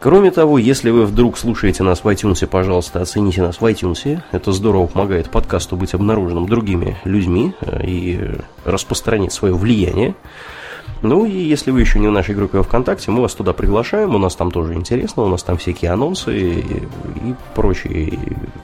[0.00, 4.22] Кроме того, если вы вдруг слушаете нас в iTunes, пожалуйста, оцените нас в iTunes.
[4.32, 8.30] Это здорово помогает подкасту быть обнаруженным другими людьми э, и
[8.64, 10.14] распространить свое влияние.
[11.02, 14.14] Ну и если вы еще не в нашей группе ВКонтакте, мы вас туда приглашаем.
[14.14, 18.18] У нас там тоже интересно, у нас там всякие анонсы и, и прочие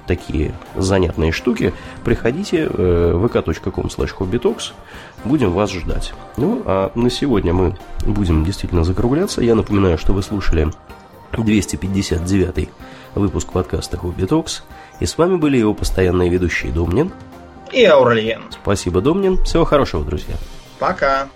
[0.06, 1.74] такие занятные штуки.
[2.02, 4.72] Приходите э, vk.com slash
[5.26, 6.14] Будем вас ждать.
[6.38, 7.76] Ну, а на сегодня мы
[8.06, 9.42] будем действительно закругляться.
[9.42, 10.70] Я напоминаю, что вы слушали
[11.32, 12.68] 259
[13.14, 14.62] выпуск подкаста Хобби Токс.
[15.00, 17.12] И с вами были его постоянные ведущие Домнин
[17.72, 18.42] и Аурлиен.
[18.50, 19.42] Спасибо, Домнин.
[19.44, 20.34] Всего хорошего, друзья.
[20.78, 21.28] Пока.